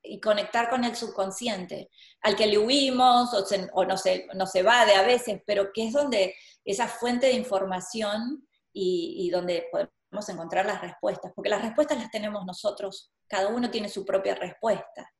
y 0.03 0.21
conectar 0.21 0.69
con 0.69 0.85
el 0.85 0.97
subconsciente, 0.97 1.91
al 2.23 2.37
que 2.37 2.47
le 2.47 2.59
huimos 2.59 3.33
o, 3.35 3.85
no, 3.85 3.97
se, 3.97 4.27
no 4.35 4.47
se 4.47 4.62
de 4.62 4.69
a 4.69 5.03
veces, 5.03 5.41
pero 5.47 5.73
que 5.73 5.87
es 5.87 5.93
donde 5.93 6.35
esa 6.65 6.88
fuente 6.88 7.27
de 7.27 7.35
información 7.35 8.47
y, 8.73 9.31
donde 9.31 9.67
podemos 9.71 10.29
encontrar 10.29 10.67
las 10.67 10.81
respuestas, 10.81 11.33
porque 11.35 11.51
las 11.51 11.62
respuestas 11.62 11.99
las 11.99 12.11
tenemos 12.11 12.45
nosotros, 12.45 13.12
cada 13.29 13.49
uno 13.49 13.71
tiene 13.71 13.88
su 13.88 14.05
propia 14.05 14.35
respuesta. 14.35 15.11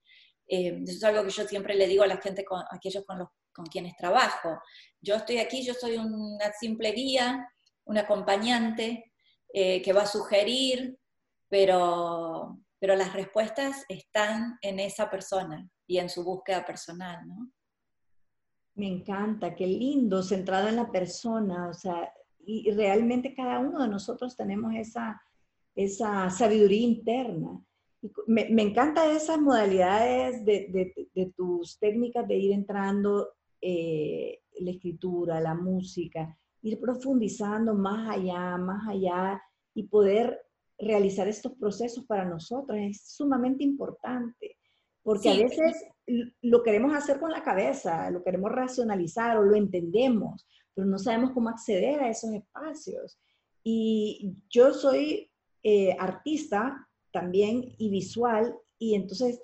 Eh, 0.47 0.81
eso 0.85 0.97
es 0.97 1.05
algo 1.05 1.25
que 1.25 1.31
yo 1.31 1.47
siempre 1.47 1.75
le 1.75 1.87
digo 1.87 2.03
a 2.03 2.07
la 2.07 2.21
gente, 2.21 2.45
con, 2.45 2.61
a 2.61 2.69
aquellos 2.73 3.05
con, 3.05 3.19
los, 3.19 3.29
con 3.53 3.67
quienes 3.67 3.97
trabajo. 3.97 4.59
Yo 5.01 5.17
estoy 5.17 5.39
aquí, 5.39 5.65
yo 5.65 5.75
soy 5.75 5.97
una 5.97 6.53
simple 6.59 6.93
guía, 6.93 7.49
un 7.85 7.99
acompañante 7.99 9.13
eh, 9.53 9.83
que 9.83 9.93
va 9.93 10.03
a 10.03 10.07
sugerir, 10.07 10.99
pero 11.49 12.59
pero 12.83 12.97
las 12.97 13.13
respuestas 13.13 13.85
están 13.89 14.59
en 14.61 14.81
esa 14.81 15.09
persona 15.09 15.71
y 15.87 15.99
en 15.99 16.09
su 16.09 16.25
búsqueda 16.25 16.65
personal, 16.67 17.29
¿no? 17.29 17.49
Me 18.75 18.89
encanta, 18.89 19.55
qué 19.55 19.69
lindo, 19.69 20.21
centrado 20.21 20.67
en 20.67 20.75
la 20.75 20.91
persona, 20.91 21.69
o 21.69 21.75
sea, 21.75 22.13
y, 22.41 22.69
realmente 22.73 23.37
cada 23.37 23.61
uno 23.61 23.85
de 23.85 23.89
nosotros 23.89 24.37
tenemos 24.37 24.75
esa, 24.75 25.23
esa 25.77 26.29
sabiduría 26.29 26.81
interna. 26.81 27.65
me, 28.27 28.49
me 28.49 28.63
encantan 28.63 29.15
esas 29.15 29.39
modalidades 29.39 30.45
de, 30.45 31.33
tus 31.37 31.79
técnicas 31.79 32.27
de 32.27 32.37
ir 32.37 32.51
entrando 32.51 33.29
eh, 33.61 34.41
la 34.59 34.73
escritura, 34.73 35.41
la 35.41 35.55
música, 35.55 36.37
ir 36.63 36.81
profundizando 36.81 37.75
más 37.75 38.11
allá, 38.11 38.57
más 38.57 38.89
allá 38.89 39.41
y 39.73 39.85
poder 39.85 40.37
realizar 40.83 41.29
estos 41.29 41.53
procesos 41.53 42.05
para 42.05 42.25
nosotros 42.25 42.79
es 42.79 43.03
sumamente 43.07 43.65
importante, 43.65 44.59
porque 45.03 45.31
a 45.31 45.37
veces 45.37 45.85
lo 46.43 46.63
queremos 46.63 46.95
hacer 46.95 47.19
con 47.21 47.31
la 47.31 47.43
cabeza, 47.43 48.11
lo 48.11 48.23
queremos 48.23 48.51
racionalizar 48.53 49.37
o 49.39 49.43
lo 49.43 49.57
entendemos, 49.57 50.47
pero 50.75 50.87
no 50.87 50.99
sabemos 50.99 51.33
cómo 51.33 51.49
acceder 51.49 52.01
a 52.01 52.11
esos 52.11 52.33
espacios. 52.33 53.19
Y 53.63 54.35
yo 54.51 54.73
soy 54.73 55.31
eh, 55.63 55.97
artista 55.99 56.89
también 57.13 57.75
y 57.79 57.91
visual, 57.91 58.55
y 58.79 58.95
entonces 58.95 59.41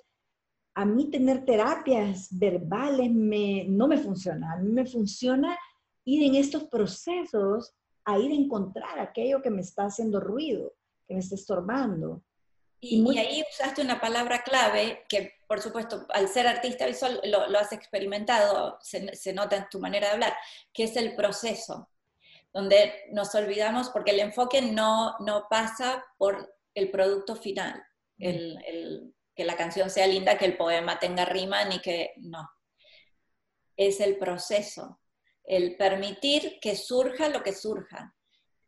a 0.75 0.85
mí 0.85 1.09
tener 1.09 1.45
terapias 1.45 2.27
verbales 2.31 3.11
me, 3.11 3.65
no 3.67 3.87
me 3.87 3.97
funciona, 3.97 4.53
a 4.53 4.57
mí 4.57 4.71
me 4.71 4.85
funciona 4.85 5.57
ir 6.05 6.23
en 6.23 6.35
estos 6.35 6.65
procesos 6.65 7.73
a 8.05 8.17
ir 8.17 8.31
a 8.31 8.35
encontrar 8.35 8.99
aquello 8.99 9.41
que 9.41 9.49
me 9.49 9.61
está 9.61 9.85
haciendo 9.85 10.19
ruido, 10.19 10.73
que 11.09 11.15
me 11.15 11.21
está 11.21 11.35
estorbando. 11.35 12.23
Y, 12.79 13.17
ahí 13.17 13.43
usaste 13.51 13.81
una 13.81 13.99
palabra 13.99 14.43
clave 14.43 15.03
que, 15.09 15.33
por 15.47 15.59
supuesto, 15.59 16.05
al 16.11 16.29
ser 16.29 16.47
artista 16.47 16.85
visual 16.85 17.19
lo, 17.25 17.59
has 17.59 17.73
experimentado, 17.73 18.77
se, 18.81 19.33
nota 19.33 19.57
en 19.57 19.69
tu 19.69 19.79
manera 19.79 20.07
de 20.07 20.13
hablar, 20.13 20.37
que 20.71 20.83
es 20.83 20.95
el 20.95 21.15
proceso, 21.15 21.89
donde 22.53 23.09
nos 23.11 23.35
olvidamos 23.35 23.89
porque 23.89 24.11
el 24.11 24.21
enfoque 24.21 24.61
no, 24.61 25.17
no 25.19 25.47
pasa 25.49 26.05
por 26.17 26.55
el 26.73 26.89
producto 26.89 27.35
final, 27.35 27.83
el, 28.17 29.13
que 29.35 29.43
la 29.43 29.57
canción 29.57 29.89
sea 29.89 30.07
linda, 30.07 30.37
que 30.37 30.45
el 30.45 30.55
poema 30.55 30.99
tenga 30.99 31.25
rima, 31.25 31.65
ni 31.65 31.81
que 31.81 32.13
no. 32.17 32.49
Es 33.75 33.99
el 33.99 34.17
proceso, 34.17 35.01
el 35.43 35.75
permitir 35.75 36.59
que 36.61 36.77
surja 36.77 37.27
lo 37.27 37.43
que 37.43 37.53
surja 37.53 38.15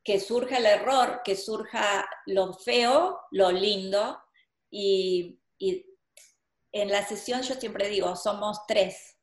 que 0.03 0.19
surja 0.19 0.57
el 0.57 0.65
error, 0.65 1.21
que 1.23 1.35
surja 1.35 2.07
lo 2.25 2.53
feo, 2.53 3.19
lo 3.31 3.51
lindo. 3.51 4.19
Y, 4.69 5.37
en 6.73 6.89
la 6.89 7.05
sesión 7.05 7.41
yo 7.41 7.55
siempre 7.55 7.89
digo, 7.89 8.15
somos 8.15 8.65
tres. 8.65 9.17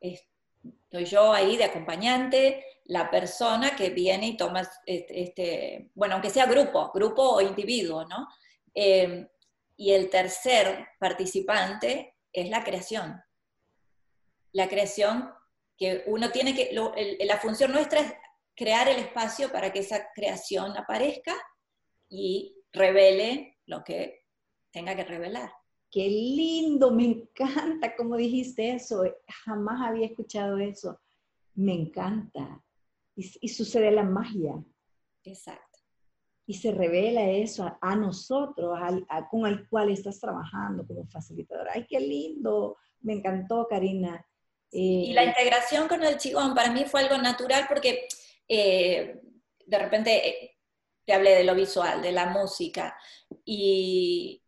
Estoy 0.00 1.06
yo 1.06 1.32
ahí 1.32 1.56
de 1.56 1.64
acompañante, 1.64 2.64
la 2.84 3.10
persona 3.10 3.74
que 3.74 3.90
viene 3.90 4.28
y 4.28 4.36
toma, 4.36 4.60
este, 4.84 5.22
este 5.22 5.90
bueno, 5.94 6.14
aunque 6.14 6.30
sea 6.30 6.46
grupo, 6.46 6.92
grupo 6.94 7.22
o 7.22 7.40
individuo, 7.40 8.04
¿no? 8.04 8.28
Em, 8.74 9.26
y 9.76 9.92
el 9.92 10.10
tercer 10.10 10.88
participante 10.98 12.16
es 12.32 12.50
la 12.50 12.62
creación. 12.62 13.22
La 14.52 14.68
creación 14.68 15.32
que 15.76 16.04
uno 16.06 16.30
tiene 16.30 16.54
que, 16.54 16.70
la 17.24 17.38
función 17.38 17.72
nuestra 17.72 18.00
es 18.00 18.14
crear 18.56 18.88
el 18.88 18.98
espacio 18.98 19.52
para 19.52 19.72
que 19.72 19.80
esa 19.80 20.08
creación 20.14 20.76
aparezca 20.76 21.34
y 22.08 22.56
revele 22.72 23.58
lo 23.66 23.84
que 23.84 24.24
tenga 24.70 24.96
que 24.96 25.04
revelar. 25.04 25.52
Qué 25.90 26.08
lindo, 26.08 26.90
me 26.90 27.04
encanta 27.04 27.94
cómo 27.96 28.16
dijiste 28.16 28.74
eso. 28.74 29.04
Jamás 29.44 29.80
había 29.80 30.06
escuchado 30.06 30.58
eso. 30.58 31.00
Me 31.54 31.72
encanta. 31.72 32.62
Y, 33.14 33.48
sucede 33.48 33.90
la 33.90 34.02
magia. 34.02 34.62
Exacto. 35.24 35.78
Y 36.46 36.54
se 36.54 36.70
revela 36.70 37.28
eso 37.30 37.78
a, 37.80 37.96
nosotros, 37.96 38.78
con 39.30 39.46
el 39.46 39.68
cual 39.68 39.90
estás 39.90 40.20
trabajando 40.20 40.86
como 40.86 41.06
facilitadora. 41.06 41.72
Ay, 41.74 41.86
qué 41.88 41.98
lindo. 41.98 42.76
Me 43.00 43.14
encantó, 43.14 43.66
Karina. 43.68 44.24
y 44.70 45.12
la 45.14 45.24
eh, 45.24 45.28
integración 45.28 45.88
con 45.88 46.02
el 46.02 46.18
chigón 46.18 46.54
para 46.54 46.70
mí 46.70 46.84
fue 46.84 47.00
algo 47.00 47.16
natural 47.16 47.64
porque 47.68 48.06
eh, 48.48 49.20
de 49.64 49.78
repente 49.78 50.28
eh, 50.28 50.58
te 51.04 51.12
hablé 51.12 51.36
de 51.36 51.44
lo 51.44 51.54
visual, 51.54 52.02
de 52.02 52.12
la 52.12 52.26
música 52.26 52.96
y 53.44 54.42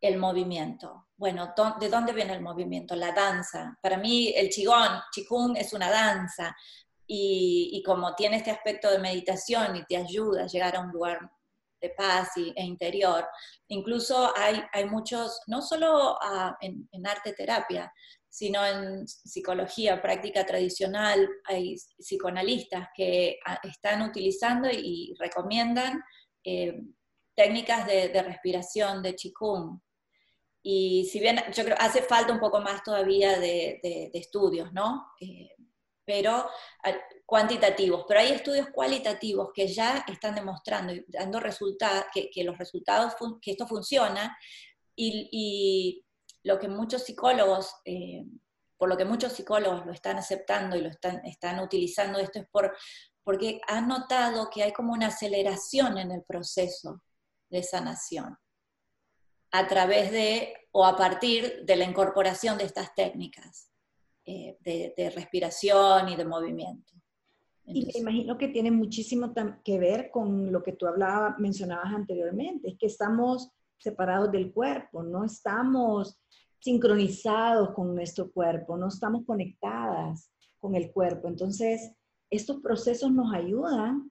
el 0.00 0.18
movimiento. 0.18 1.08
Bueno, 1.16 1.52
¿de 1.80 1.88
dónde 1.88 2.12
viene 2.12 2.34
el 2.34 2.42
movimiento? 2.42 2.94
La 2.94 3.12
danza. 3.12 3.76
Para 3.82 3.96
mí 3.96 4.32
el 4.36 4.48
qigong, 4.50 5.00
qigong 5.12 5.56
es 5.56 5.72
una 5.72 5.90
danza 5.90 6.54
y, 7.06 7.82
como 7.84 8.14
tiene 8.14 8.36
este 8.36 8.50
aspecto 8.50 8.90
de 8.90 8.98
meditación 8.98 9.76
y 9.76 9.84
te 9.84 9.96
ayuda 9.96 10.44
a 10.44 10.46
llegar 10.46 10.76
a 10.76 10.80
un 10.80 10.92
lugar 10.92 11.30
de 11.80 11.90
paz 11.90 12.36
y, 12.36 12.52
e 12.54 12.62
interior. 12.62 13.26
Incluso 13.68 14.32
hay, 14.36 14.62
hay 14.72 14.84
muchos, 14.84 15.40
no 15.46 15.62
solo 15.62 16.18
ah, 16.20 16.56
en, 16.60 17.06
arte 17.06 17.32
terapia, 17.32 17.92
sino 18.38 18.64
en 18.64 19.08
psicología, 19.08 20.00
práctica 20.00 20.46
tradicional, 20.46 21.28
hay 21.44 21.74
psicoanalistas 21.98 22.86
que 22.94 23.40
ah, 23.44 23.58
están 23.64 24.00
utilizando 24.02 24.68
y 24.70 25.12
recomiendan 25.18 26.00
eh, 26.44 26.80
técnicas 27.34 27.84
de, 27.88 28.22
respiración, 28.22 29.02
de 29.02 29.16
Qigong. 29.16 29.80
Y 30.62 31.08
si 31.10 31.18
bien 31.18 31.40
yo 31.52 31.64
creo 31.64 31.76
hace 31.80 32.00
falta 32.00 32.32
un 32.32 32.38
poco 32.38 32.60
más 32.60 32.84
todavía 32.84 33.40
de, 33.40 33.80
estudios, 34.14 34.72
¿no? 34.72 35.08
Eh, 35.20 35.50
pero 36.04 36.48
ah, 36.84 36.96
cuantitativos, 37.26 38.04
pero 38.06 38.20
hay 38.20 38.30
estudios 38.30 38.68
cualitativos 38.72 39.50
que 39.52 39.66
ya 39.66 40.04
están 40.06 40.36
demostrando 40.36 40.92
y 40.92 41.04
dando 41.08 41.40
resultados, 41.40 42.04
que, 42.14 42.44
los 42.44 42.56
resultados, 42.56 43.14
que 43.42 43.50
esto 43.50 43.66
funciona, 43.66 44.38
y 44.94 46.04
lo 46.48 46.58
que 46.58 46.66
muchos 46.66 47.02
psicólogos, 47.02 47.74
eh, 47.84 48.24
por 48.78 48.88
lo 48.88 48.96
que 48.96 49.04
muchos 49.04 49.34
psicólogos 49.34 49.84
lo 49.84 49.92
están 49.92 50.16
aceptando 50.16 50.76
y 50.76 50.80
lo 50.80 50.88
están, 50.88 51.22
están 51.26 51.60
utilizando 51.60 52.18
esto 52.18 52.38
es 52.38 52.46
por, 52.50 52.74
porque 53.22 53.60
han 53.68 53.86
notado 53.86 54.48
que 54.48 54.62
hay 54.62 54.72
como 54.72 54.94
una 54.94 55.08
aceleración 55.08 55.98
en 55.98 56.10
el 56.10 56.22
proceso 56.22 57.02
de 57.50 57.62
sanación 57.62 58.38
a 59.50 59.68
través 59.68 60.10
de 60.10 60.54
o 60.72 60.86
a 60.86 60.96
partir 60.96 61.66
de 61.66 61.76
la 61.76 61.84
incorporación 61.84 62.56
de 62.56 62.64
estas 62.64 62.94
técnicas 62.94 63.70
eh, 64.24 64.56
de, 64.60 65.10
respiración 65.14 66.08
y 66.08 66.16
de 66.16 66.24
movimiento. 66.24 66.94
y 67.66 67.84
me 67.84 67.98
imagino 68.00 68.38
que 68.38 68.48
tiene 68.48 68.70
muchísimo 68.70 69.34
que 69.62 69.78
ver 69.78 70.10
con 70.10 70.50
lo 70.50 70.62
que 70.62 70.72
tú 70.72 70.86
hablabas, 70.86 71.38
mencionabas 71.38 71.92
anteriormente, 71.92 72.68
es 72.68 72.78
que 72.78 72.86
estamos 72.86 73.50
separados 73.78 74.30
del 74.32 74.52
cuerpo, 74.52 75.02
no 75.02 75.24
estamos 75.24 76.20
sincronizados 76.60 77.70
con 77.74 77.94
nuestro 77.94 78.30
cuerpo, 78.30 78.76
no 78.76 78.88
estamos 78.88 79.24
conectadas 79.24 80.30
con 80.58 80.74
el 80.74 80.90
cuerpo. 80.92 81.28
Entonces, 81.28 81.92
estos 82.30 82.60
procesos 82.60 83.12
nos 83.12 83.32
ayudan 83.32 84.10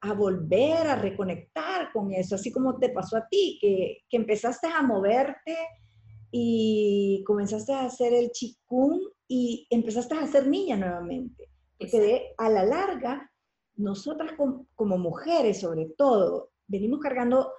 a 0.00 0.12
volver 0.12 0.86
a 0.86 0.96
reconectar 0.96 1.90
con 1.92 2.12
eso, 2.12 2.34
así 2.34 2.52
como 2.52 2.78
te 2.78 2.90
pasó 2.90 3.16
a 3.16 3.26
ti, 3.26 3.58
que, 3.60 4.02
empezaste 4.10 4.66
a 4.66 4.82
moverte 4.82 5.56
y 6.30 7.24
comenzaste 7.26 7.72
a 7.72 7.86
hacer 7.86 8.12
el 8.12 8.30
chikung 8.30 9.00
y 9.26 9.66
empezaste 9.70 10.14
a 10.14 10.26
ser 10.26 10.46
niña 10.46 10.76
nuevamente. 10.76 11.48
Porque 11.78 12.34
a 12.36 12.50
la 12.50 12.64
larga, 12.64 13.30
nosotras 13.76 14.32
como 14.74 14.98
mujeres 14.98 15.60
sobre 15.60 15.86
todo, 15.96 16.50
venimos 16.66 17.00
cargando 17.00 17.50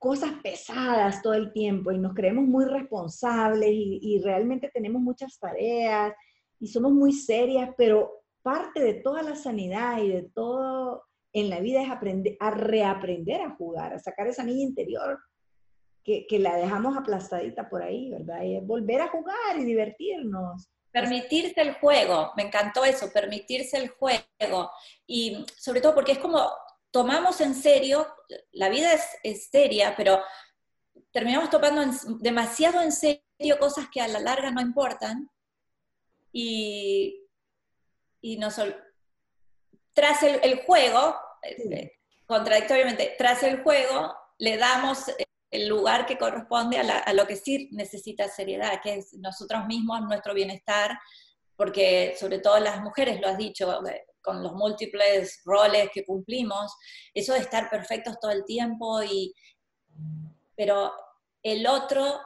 cosas 0.00 0.32
pesadas 0.42 1.20
todo 1.22 1.34
el 1.34 1.52
tiempo 1.52 1.92
y 1.92 1.98
nos 1.98 2.14
creemos 2.14 2.44
muy 2.44 2.64
responsables 2.64 3.68
y, 3.70 4.20
realmente 4.24 4.70
tenemos 4.72 5.00
muchas 5.02 5.38
tareas 5.38 6.14
y 6.58 6.68
somos 6.68 6.92
muy 6.92 7.12
serias, 7.12 7.70
pero 7.76 8.10
parte 8.42 8.80
de 8.80 8.94
toda 8.94 9.22
la 9.22 9.36
sanidad 9.36 10.02
y 10.02 10.08
de 10.08 10.22
todo 10.34 11.04
en 11.34 11.50
la 11.50 11.60
vida 11.60 11.82
es 11.82 11.90
aprender 11.90 12.36
a 12.40 12.50
reaprender 12.50 13.42
a 13.42 13.54
jugar, 13.56 13.92
a 13.92 13.98
sacar 13.98 14.26
esa 14.26 14.42
niña 14.42 14.62
interior 14.62 15.18
que, 16.02 16.26
que 16.26 16.38
la 16.38 16.56
dejamos 16.56 16.96
aplastadita 16.96 17.68
por 17.68 17.82
ahí, 17.82 18.10
¿verdad? 18.10 18.42
Y 18.42 18.56
es 18.56 18.66
volver 18.66 19.02
a 19.02 19.08
jugar 19.08 19.58
y 19.58 19.64
divertirnos. 19.64 20.70
Permitirse 20.90 21.60
el 21.60 21.74
juego, 21.74 22.32
me 22.36 22.44
encantó 22.44 22.84
eso, 22.84 23.12
permitirse 23.12 23.76
el 23.76 23.90
juego. 23.90 24.70
Y 25.06 25.44
sobre 25.56 25.82
todo 25.82 25.94
porque 25.94 26.12
es 26.12 26.18
como 26.18 26.40
tomamos 26.90 27.40
en 27.40 27.54
serio, 27.54 28.06
la 28.52 28.68
vida 28.68 28.92
es, 29.22 29.48
seria, 29.50 29.94
pero 29.96 30.22
terminamos 31.12 31.50
tomando 31.50 31.82
demasiado 32.20 32.80
en 32.80 32.92
serio 32.92 33.58
cosas 33.58 33.88
que 33.90 34.00
a 34.00 34.08
la 34.08 34.20
larga 34.20 34.50
no 34.50 34.60
importan 34.60 35.30
y, 36.32 37.26
y 38.20 38.36
nos, 38.36 38.60
tras 39.92 40.22
el, 40.22 40.62
juego, 40.62 41.16
eh, 41.42 41.92
contradictoriamente, 42.26 43.14
tras 43.18 43.42
el 43.42 43.62
juego 43.62 44.14
le 44.38 44.56
damos 44.56 45.04
el 45.50 45.68
lugar 45.68 46.06
que 46.06 46.18
corresponde 46.18 46.78
a, 46.78 46.98
a, 46.98 47.12
lo 47.12 47.26
que 47.26 47.36
sí 47.36 47.68
necesita 47.72 48.28
seriedad, 48.28 48.80
que 48.82 48.94
es 48.94 49.14
nosotros 49.14 49.66
mismos, 49.66 50.00
nuestro 50.02 50.32
bienestar, 50.32 50.98
porque 51.56 52.14
sobre 52.18 52.38
todo 52.38 52.58
las 52.58 52.80
mujeres, 52.80 53.20
lo 53.20 53.28
has 53.28 53.36
dicho, 53.36 53.84
eh, 53.86 54.06
con 54.22 54.42
los 54.42 54.52
múltiples 54.52 55.40
roles 55.44 55.90
que 55.92 56.04
cumplimos, 56.04 56.74
eso 57.14 57.34
de 57.34 57.40
estar 57.40 57.70
perfectos 57.70 58.18
todo 58.20 58.30
el 58.30 58.44
tiempo, 58.44 59.02
y, 59.02 59.34
pero 60.56 60.92
el 61.42 61.66
otro 61.66 62.20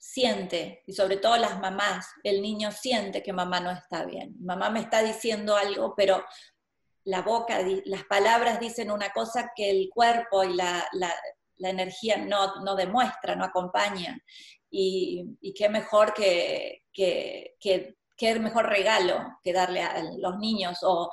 siente, 0.00 0.82
y 0.86 0.94
sobre 0.94 1.18
todo 1.18 1.36
las 1.36 1.60
mamás, 1.60 2.06
el 2.24 2.40
niño 2.40 2.72
siente 2.72 3.22
que 3.22 3.32
mamá 3.32 3.60
no 3.60 3.70
está 3.70 4.04
bien. 4.04 4.34
Mamá 4.40 4.70
me 4.70 4.80
está 4.80 5.02
diciendo 5.02 5.56
algo, 5.56 5.94
pero 5.94 6.24
la 7.04 7.22
boca, 7.22 7.60
las 7.84 8.04
palabras 8.04 8.58
dicen 8.60 8.90
una 8.90 9.10
cosa 9.10 9.52
que 9.54 9.70
el 9.70 9.90
cuerpo 9.92 10.42
y 10.44 10.54
la, 10.54 10.88
energía 11.58 12.16
no, 12.16 12.62
no, 12.62 12.74
demuestra, 12.74 13.36
no 13.36 13.44
acompaña. 13.44 14.18
Y, 14.70 15.36
qué 15.54 15.68
mejor 15.68 16.14
que, 16.14 16.84
que, 16.92 17.96
qué 18.20 18.38
mejor 18.38 18.66
regalo 18.66 19.38
que 19.42 19.54
darle 19.54 19.80
a 19.80 20.04
los 20.18 20.38
niños 20.38 20.80
o, 20.82 21.10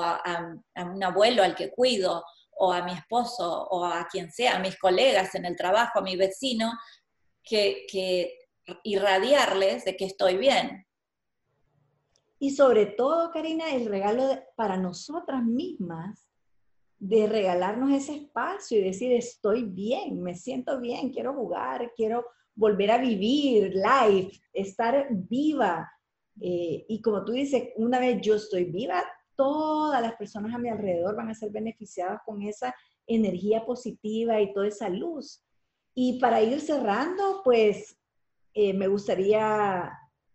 a, 0.00 0.54
un 0.76 1.02
abuelo 1.02 1.42
al 1.42 1.56
que 1.56 1.72
cuido 1.72 2.24
o 2.52 2.72
a 2.72 2.84
mi 2.84 2.92
esposo 2.92 3.66
o 3.70 3.84
a 3.84 4.06
quien 4.06 4.30
sea, 4.30 4.56
a 4.56 4.60
mis 4.60 4.78
colegas 4.78 5.34
en 5.34 5.46
el 5.46 5.56
trabajo, 5.56 5.98
a 5.98 6.02
mi 6.02 6.14
vecino, 6.14 6.72
que, 7.42 8.38
irradiarles 8.84 9.84
de 9.84 9.96
que 9.96 10.04
estoy 10.04 10.36
bien. 10.36 10.86
Y 12.38 12.52
sobre 12.52 12.86
todo, 12.86 13.32
Karina, 13.32 13.70
el 13.70 13.86
regalo 13.86 14.40
para 14.54 14.76
nosotras 14.76 15.42
mismas 15.42 16.28
de 17.00 17.26
regalarnos 17.26 17.90
ese 17.90 18.14
espacio 18.14 18.78
y 18.78 18.84
decir, 18.84 19.12
estoy 19.12 19.64
bien, 19.64 20.22
me 20.22 20.36
siento 20.36 20.80
bien, 20.80 21.12
quiero 21.12 21.34
jugar, 21.34 21.92
quiero 21.96 22.24
volver 22.54 22.92
a 22.92 22.98
vivir 22.98 23.74
life, 23.74 24.40
estar 24.52 25.08
viva. 25.10 25.90
Eh, 26.40 26.84
y 26.88 27.00
como 27.00 27.24
tú 27.24 27.32
dices, 27.32 27.70
una 27.76 27.98
vez 27.98 28.20
yo 28.20 28.34
estoy 28.34 28.64
viva, 28.64 29.02
todas 29.36 30.00
las 30.00 30.14
personas 30.16 30.54
a 30.54 30.58
mi 30.58 30.68
alrededor 30.68 31.16
van 31.16 31.28
a 31.28 31.34
ser 31.34 31.50
beneficiadas 31.50 32.20
con 32.24 32.42
esa 32.42 32.74
energía 33.06 33.64
positiva 33.64 34.40
y 34.40 34.52
toda 34.52 34.68
esa 34.68 34.88
luz. 34.88 35.44
Y 35.94 36.18
para 36.18 36.42
ir 36.42 36.60
cerrando, 36.60 37.42
pues 37.44 37.96
eh, 38.52 38.72
me 38.72 38.88
gustaría 38.88 39.92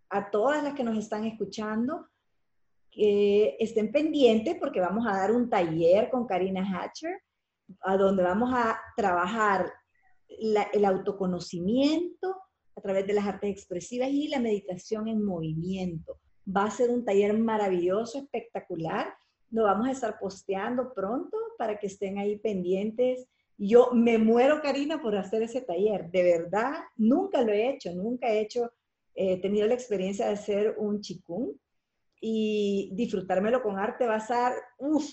a 0.09 0.31
todas 0.31 0.63
las 0.63 0.73
que 0.73 0.83
nos 0.83 0.97
están 0.97 1.25
escuchando 1.25 2.07
que 2.91 3.55
estén 3.59 3.91
pendientes 3.91 4.55
porque 4.59 4.79
vamos 4.79 5.05
a 5.05 5.15
dar 5.15 5.31
un 5.31 5.49
taller 5.49 6.09
con 6.09 6.25
Karina 6.25 6.63
Hatcher, 6.63 7.21
a 7.81 7.97
donde 7.97 8.23
vamos 8.23 8.51
a 8.53 8.79
trabajar 8.97 9.71
el 10.27 10.85
autoconocimiento 10.85 12.35
a 12.79 12.81
través 12.81 13.05
de 13.05 13.13
las 13.13 13.27
artes 13.27 13.49
expresivas 13.49 14.09
y 14.09 14.27
la 14.27 14.39
meditación 14.39 15.07
en 15.07 15.23
movimiento. 15.23 16.17
Va 16.47 16.63
a 16.63 16.71
ser 16.71 16.89
un 16.89 17.05
taller 17.05 17.37
maravilloso, 17.37 18.17
espectacular. 18.17 19.13
Lo 19.51 19.63
vamos 19.63 19.87
a 19.87 19.91
estar 19.91 20.17
posteando 20.19 20.93
pronto 20.93 21.37
para 21.57 21.77
que 21.77 21.87
estén 21.87 22.17
ahí 22.17 22.37
pendientes. 22.37 23.27
Yo 23.57 23.91
me 23.91 24.17
muero, 24.17 24.61
Karina, 24.61 25.01
por 25.01 25.15
hacer 25.15 25.43
ese 25.43 25.61
taller. 25.61 26.09
De 26.09 26.23
verdad, 26.23 26.73
nunca 26.95 27.41
lo 27.41 27.51
he 27.51 27.69
hecho, 27.69 27.93
nunca 27.93 28.29
he 28.29 28.39
hecho, 28.39 28.71
he 29.13 29.39
tenido 29.41 29.67
la 29.67 29.73
experiencia 29.73 30.27
de 30.27 30.33
hacer 30.33 30.75
un 30.77 31.01
chikung 31.01 31.51
y 32.21 32.89
disfrutármelo 32.93 33.61
con 33.61 33.77
arte 33.77 34.07
va 34.07 34.15
a 34.15 34.19
ser, 34.19 34.53
uff, 34.77 35.05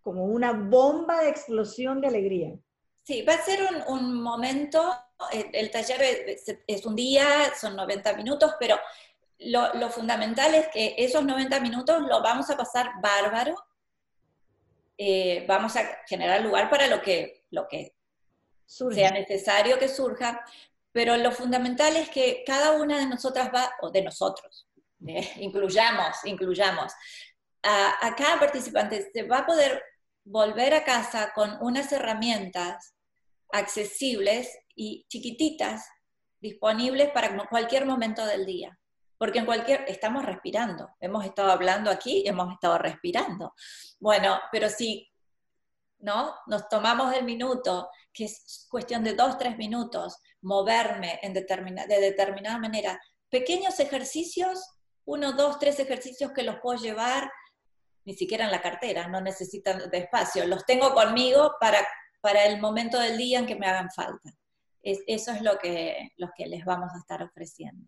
como 0.00 0.24
una 0.24 0.52
bomba 0.52 1.22
de 1.22 1.30
explosión 1.30 2.00
de 2.00 2.08
alegría. 2.08 2.58
Sí, 3.04 3.22
va 3.22 3.34
a 3.34 3.42
ser 3.42 3.60
un, 3.88 4.22
momento, 4.22 4.80
eh, 5.32 5.50
el, 5.52 5.70
taller 5.70 6.02
es, 6.66 6.86
un 6.86 6.96
día, 6.96 7.52
son 7.58 7.76
90 7.76 8.14
minutos, 8.14 8.54
pero 8.58 8.78
lo, 9.38 9.90
fundamental 9.90 10.54
es 10.54 10.68
que 10.68 10.94
esos 10.98 11.24
90 11.24 11.60
minutos 11.60 12.02
lo 12.02 12.22
vamos 12.22 12.50
a 12.50 12.56
pasar 12.56 12.92
bárbaro, 13.00 13.56
eh, 14.98 15.44
vamos 15.48 15.76
a 15.76 15.84
generar 16.06 16.42
lugar 16.42 16.70
para 16.70 16.86
lo 16.86 17.00
que, 17.02 17.44
lo 17.50 17.66
que 17.68 17.94
sea 18.66 19.10
necesario 19.10 19.78
que 19.78 19.88
surja, 19.88 20.44
pero 20.92 21.16
lo 21.16 21.32
fundamental 21.32 21.96
es 21.96 22.08
que 22.10 22.44
cada 22.46 22.72
una 22.72 22.98
de 22.98 23.06
nosotras 23.06 23.50
va, 23.54 23.72
o 23.80 23.90
de 23.90 24.02
nosotros, 24.02 24.66
incluyamos, 25.36 26.24
incluyamos, 26.24 26.92
a, 27.62 28.06
a 28.06 28.14
cada 28.14 28.38
participante 28.38 29.10
se 29.12 29.22
va 29.24 29.38
a 29.38 29.46
poder 29.46 29.82
volver 30.24 30.74
a 30.74 30.84
casa 30.84 31.32
con 31.34 31.58
unas 31.60 31.90
herramientas 31.92 32.94
accesibles 33.52 34.58
y 34.74 35.06
chiquititas, 35.08 35.86
disponibles 36.40 37.10
para 37.10 37.36
cualquier 37.48 37.86
momento 37.86 38.26
del 38.26 38.46
día. 38.46 38.78
Porque 39.16 39.38
en 39.38 39.46
cualquier, 39.46 39.84
estamos 39.86 40.24
respirando, 40.24 40.90
hemos 40.98 41.24
estado 41.24 41.52
hablando 41.52 41.90
aquí, 41.90 42.24
hemos 42.26 42.52
estado 42.52 42.78
respirando. 42.78 43.54
Bueno, 44.00 44.40
pero 44.50 44.68
si 44.68 45.12
¿no? 46.02 46.34
Nos 46.46 46.68
tomamos 46.68 47.14
el 47.14 47.24
minuto, 47.24 47.88
que 48.12 48.24
es 48.24 48.66
cuestión 48.68 49.02
de 49.04 49.14
dos, 49.14 49.38
tres 49.38 49.56
minutos, 49.56 50.18
moverme 50.42 51.18
en 51.22 51.32
determina, 51.32 51.86
de 51.86 52.00
determinada 52.00 52.58
manera. 52.58 53.00
Pequeños 53.30 53.80
ejercicios, 53.80 54.68
uno, 55.04 55.32
dos, 55.32 55.58
tres 55.58 55.78
ejercicios 55.78 56.32
que 56.32 56.42
los 56.42 56.56
puedo 56.60 56.80
llevar 56.80 57.30
ni 58.04 58.14
siquiera 58.14 58.44
en 58.44 58.50
la 58.50 58.60
cartera, 58.60 59.06
no 59.06 59.20
necesitan 59.20 59.88
de 59.90 59.98
espacio, 59.98 60.44
los 60.48 60.66
tengo 60.66 60.92
conmigo 60.92 61.54
para, 61.60 61.86
para 62.22 62.46
el 62.46 62.60
momento 62.60 62.98
del 62.98 63.18
día 63.18 63.40
en 63.40 63.46
que 63.46 63.56
me 63.56 63.66
hagan 63.66 63.90
falta. 63.90 64.32
eso 64.82 65.32
es 65.32 65.42
lo 65.42 65.58
que, 65.58 66.12
lo 66.16 66.30
que 66.34 66.46
les 66.46 66.64
vamos 66.64 66.90
a 66.94 66.98
estar 66.98 67.22
ofreciendo. 67.22 67.86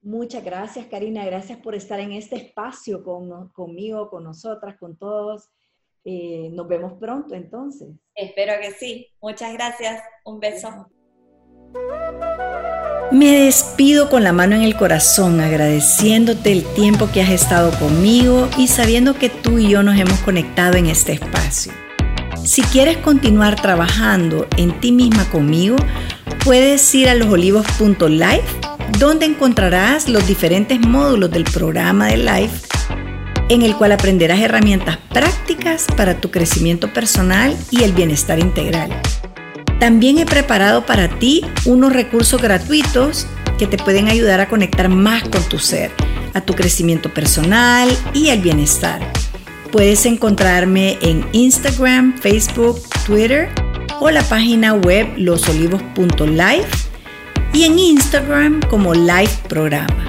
Muchas 0.00 0.44
gracias, 0.44 0.86
Karina. 0.86 1.24
Gracias 1.24 1.58
por 1.58 1.74
estar 1.74 2.00
en 2.00 2.12
este 2.12 2.36
espacio 2.36 3.04
con, 3.04 3.50
conmigo, 3.50 4.08
con 4.08 4.24
nosotras, 4.24 4.76
con 4.78 4.96
todos. 4.96 5.50
Eh, 6.04 6.48
nos 6.52 6.66
vemos 6.66 6.94
pronto 6.98 7.34
entonces. 7.34 7.88
Espero 8.14 8.54
que 8.60 8.72
sí. 8.72 9.08
Muchas 9.20 9.52
gracias. 9.52 10.02
Un 10.24 10.40
beso. 10.40 10.88
Me 13.10 13.44
despido 13.44 14.08
con 14.08 14.22
la 14.22 14.32
mano 14.32 14.54
en 14.54 14.62
el 14.62 14.76
corazón, 14.76 15.40
agradeciéndote 15.40 16.52
el 16.52 16.64
tiempo 16.74 17.08
que 17.12 17.20
has 17.20 17.30
estado 17.30 17.70
conmigo 17.78 18.48
y 18.56 18.68
sabiendo 18.68 19.14
que 19.14 19.28
tú 19.28 19.58
y 19.58 19.68
yo 19.68 19.82
nos 19.82 19.98
hemos 19.98 20.20
conectado 20.20 20.76
en 20.76 20.86
este 20.86 21.12
espacio. 21.12 21.72
Si 22.48 22.62
quieres 22.62 22.96
continuar 22.96 23.60
trabajando 23.60 24.48
en 24.56 24.80
ti 24.80 24.90
misma 24.90 25.28
conmigo, 25.28 25.76
puedes 26.46 26.94
ir 26.94 27.10
a 27.10 27.14
losolivos.life, 27.14 28.42
donde 28.98 29.26
encontrarás 29.26 30.08
los 30.08 30.26
diferentes 30.26 30.80
módulos 30.80 31.30
del 31.30 31.44
programa 31.44 32.06
de 32.06 32.16
Life, 32.16 32.66
en 33.50 33.60
el 33.60 33.76
cual 33.76 33.92
aprenderás 33.92 34.40
herramientas 34.40 34.96
prácticas 35.12 35.84
para 35.94 36.22
tu 36.22 36.30
crecimiento 36.30 36.90
personal 36.90 37.54
y 37.70 37.82
el 37.82 37.92
bienestar 37.92 38.38
integral. 38.38 38.98
También 39.78 40.16
he 40.16 40.24
preparado 40.24 40.86
para 40.86 41.18
ti 41.18 41.44
unos 41.66 41.92
recursos 41.92 42.40
gratuitos 42.40 43.26
que 43.58 43.66
te 43.66 43.76
pueden 43.76 44.08
ayudar 44.08 44.40
a 44.40 44.48
conectar 44.48 44.88
más 44.88 45.22
con 45.24 45.42
tu 45.50 45.58
ser, 45.58 45.90
a 46.32 46.40
tu 46.40 46.54
crecimiento 46.54 47.12
personal 47.12 47.90
y 48.14 48.30
al 48.30 48.40
bienestar. 48.40 49.17
Puedes 49.70 50.06
encontrarme 50.06 50.98
en 51.02 51.26
Instagram, 51.32 52.16
Facebook, 52.18 52.80
Twitter 53.06 53.50
o 54.00 54.10
la 54.10 54.22
página 54.22 54.74
web 54.74 55.06
losolivos.life 55.16 56.88
y 57.52 57.64
en 57.64 57.78
Instagram 57.78 58.60
como 58.70 58.94
Live 58.94 59.30
Programa. 59.48 60.07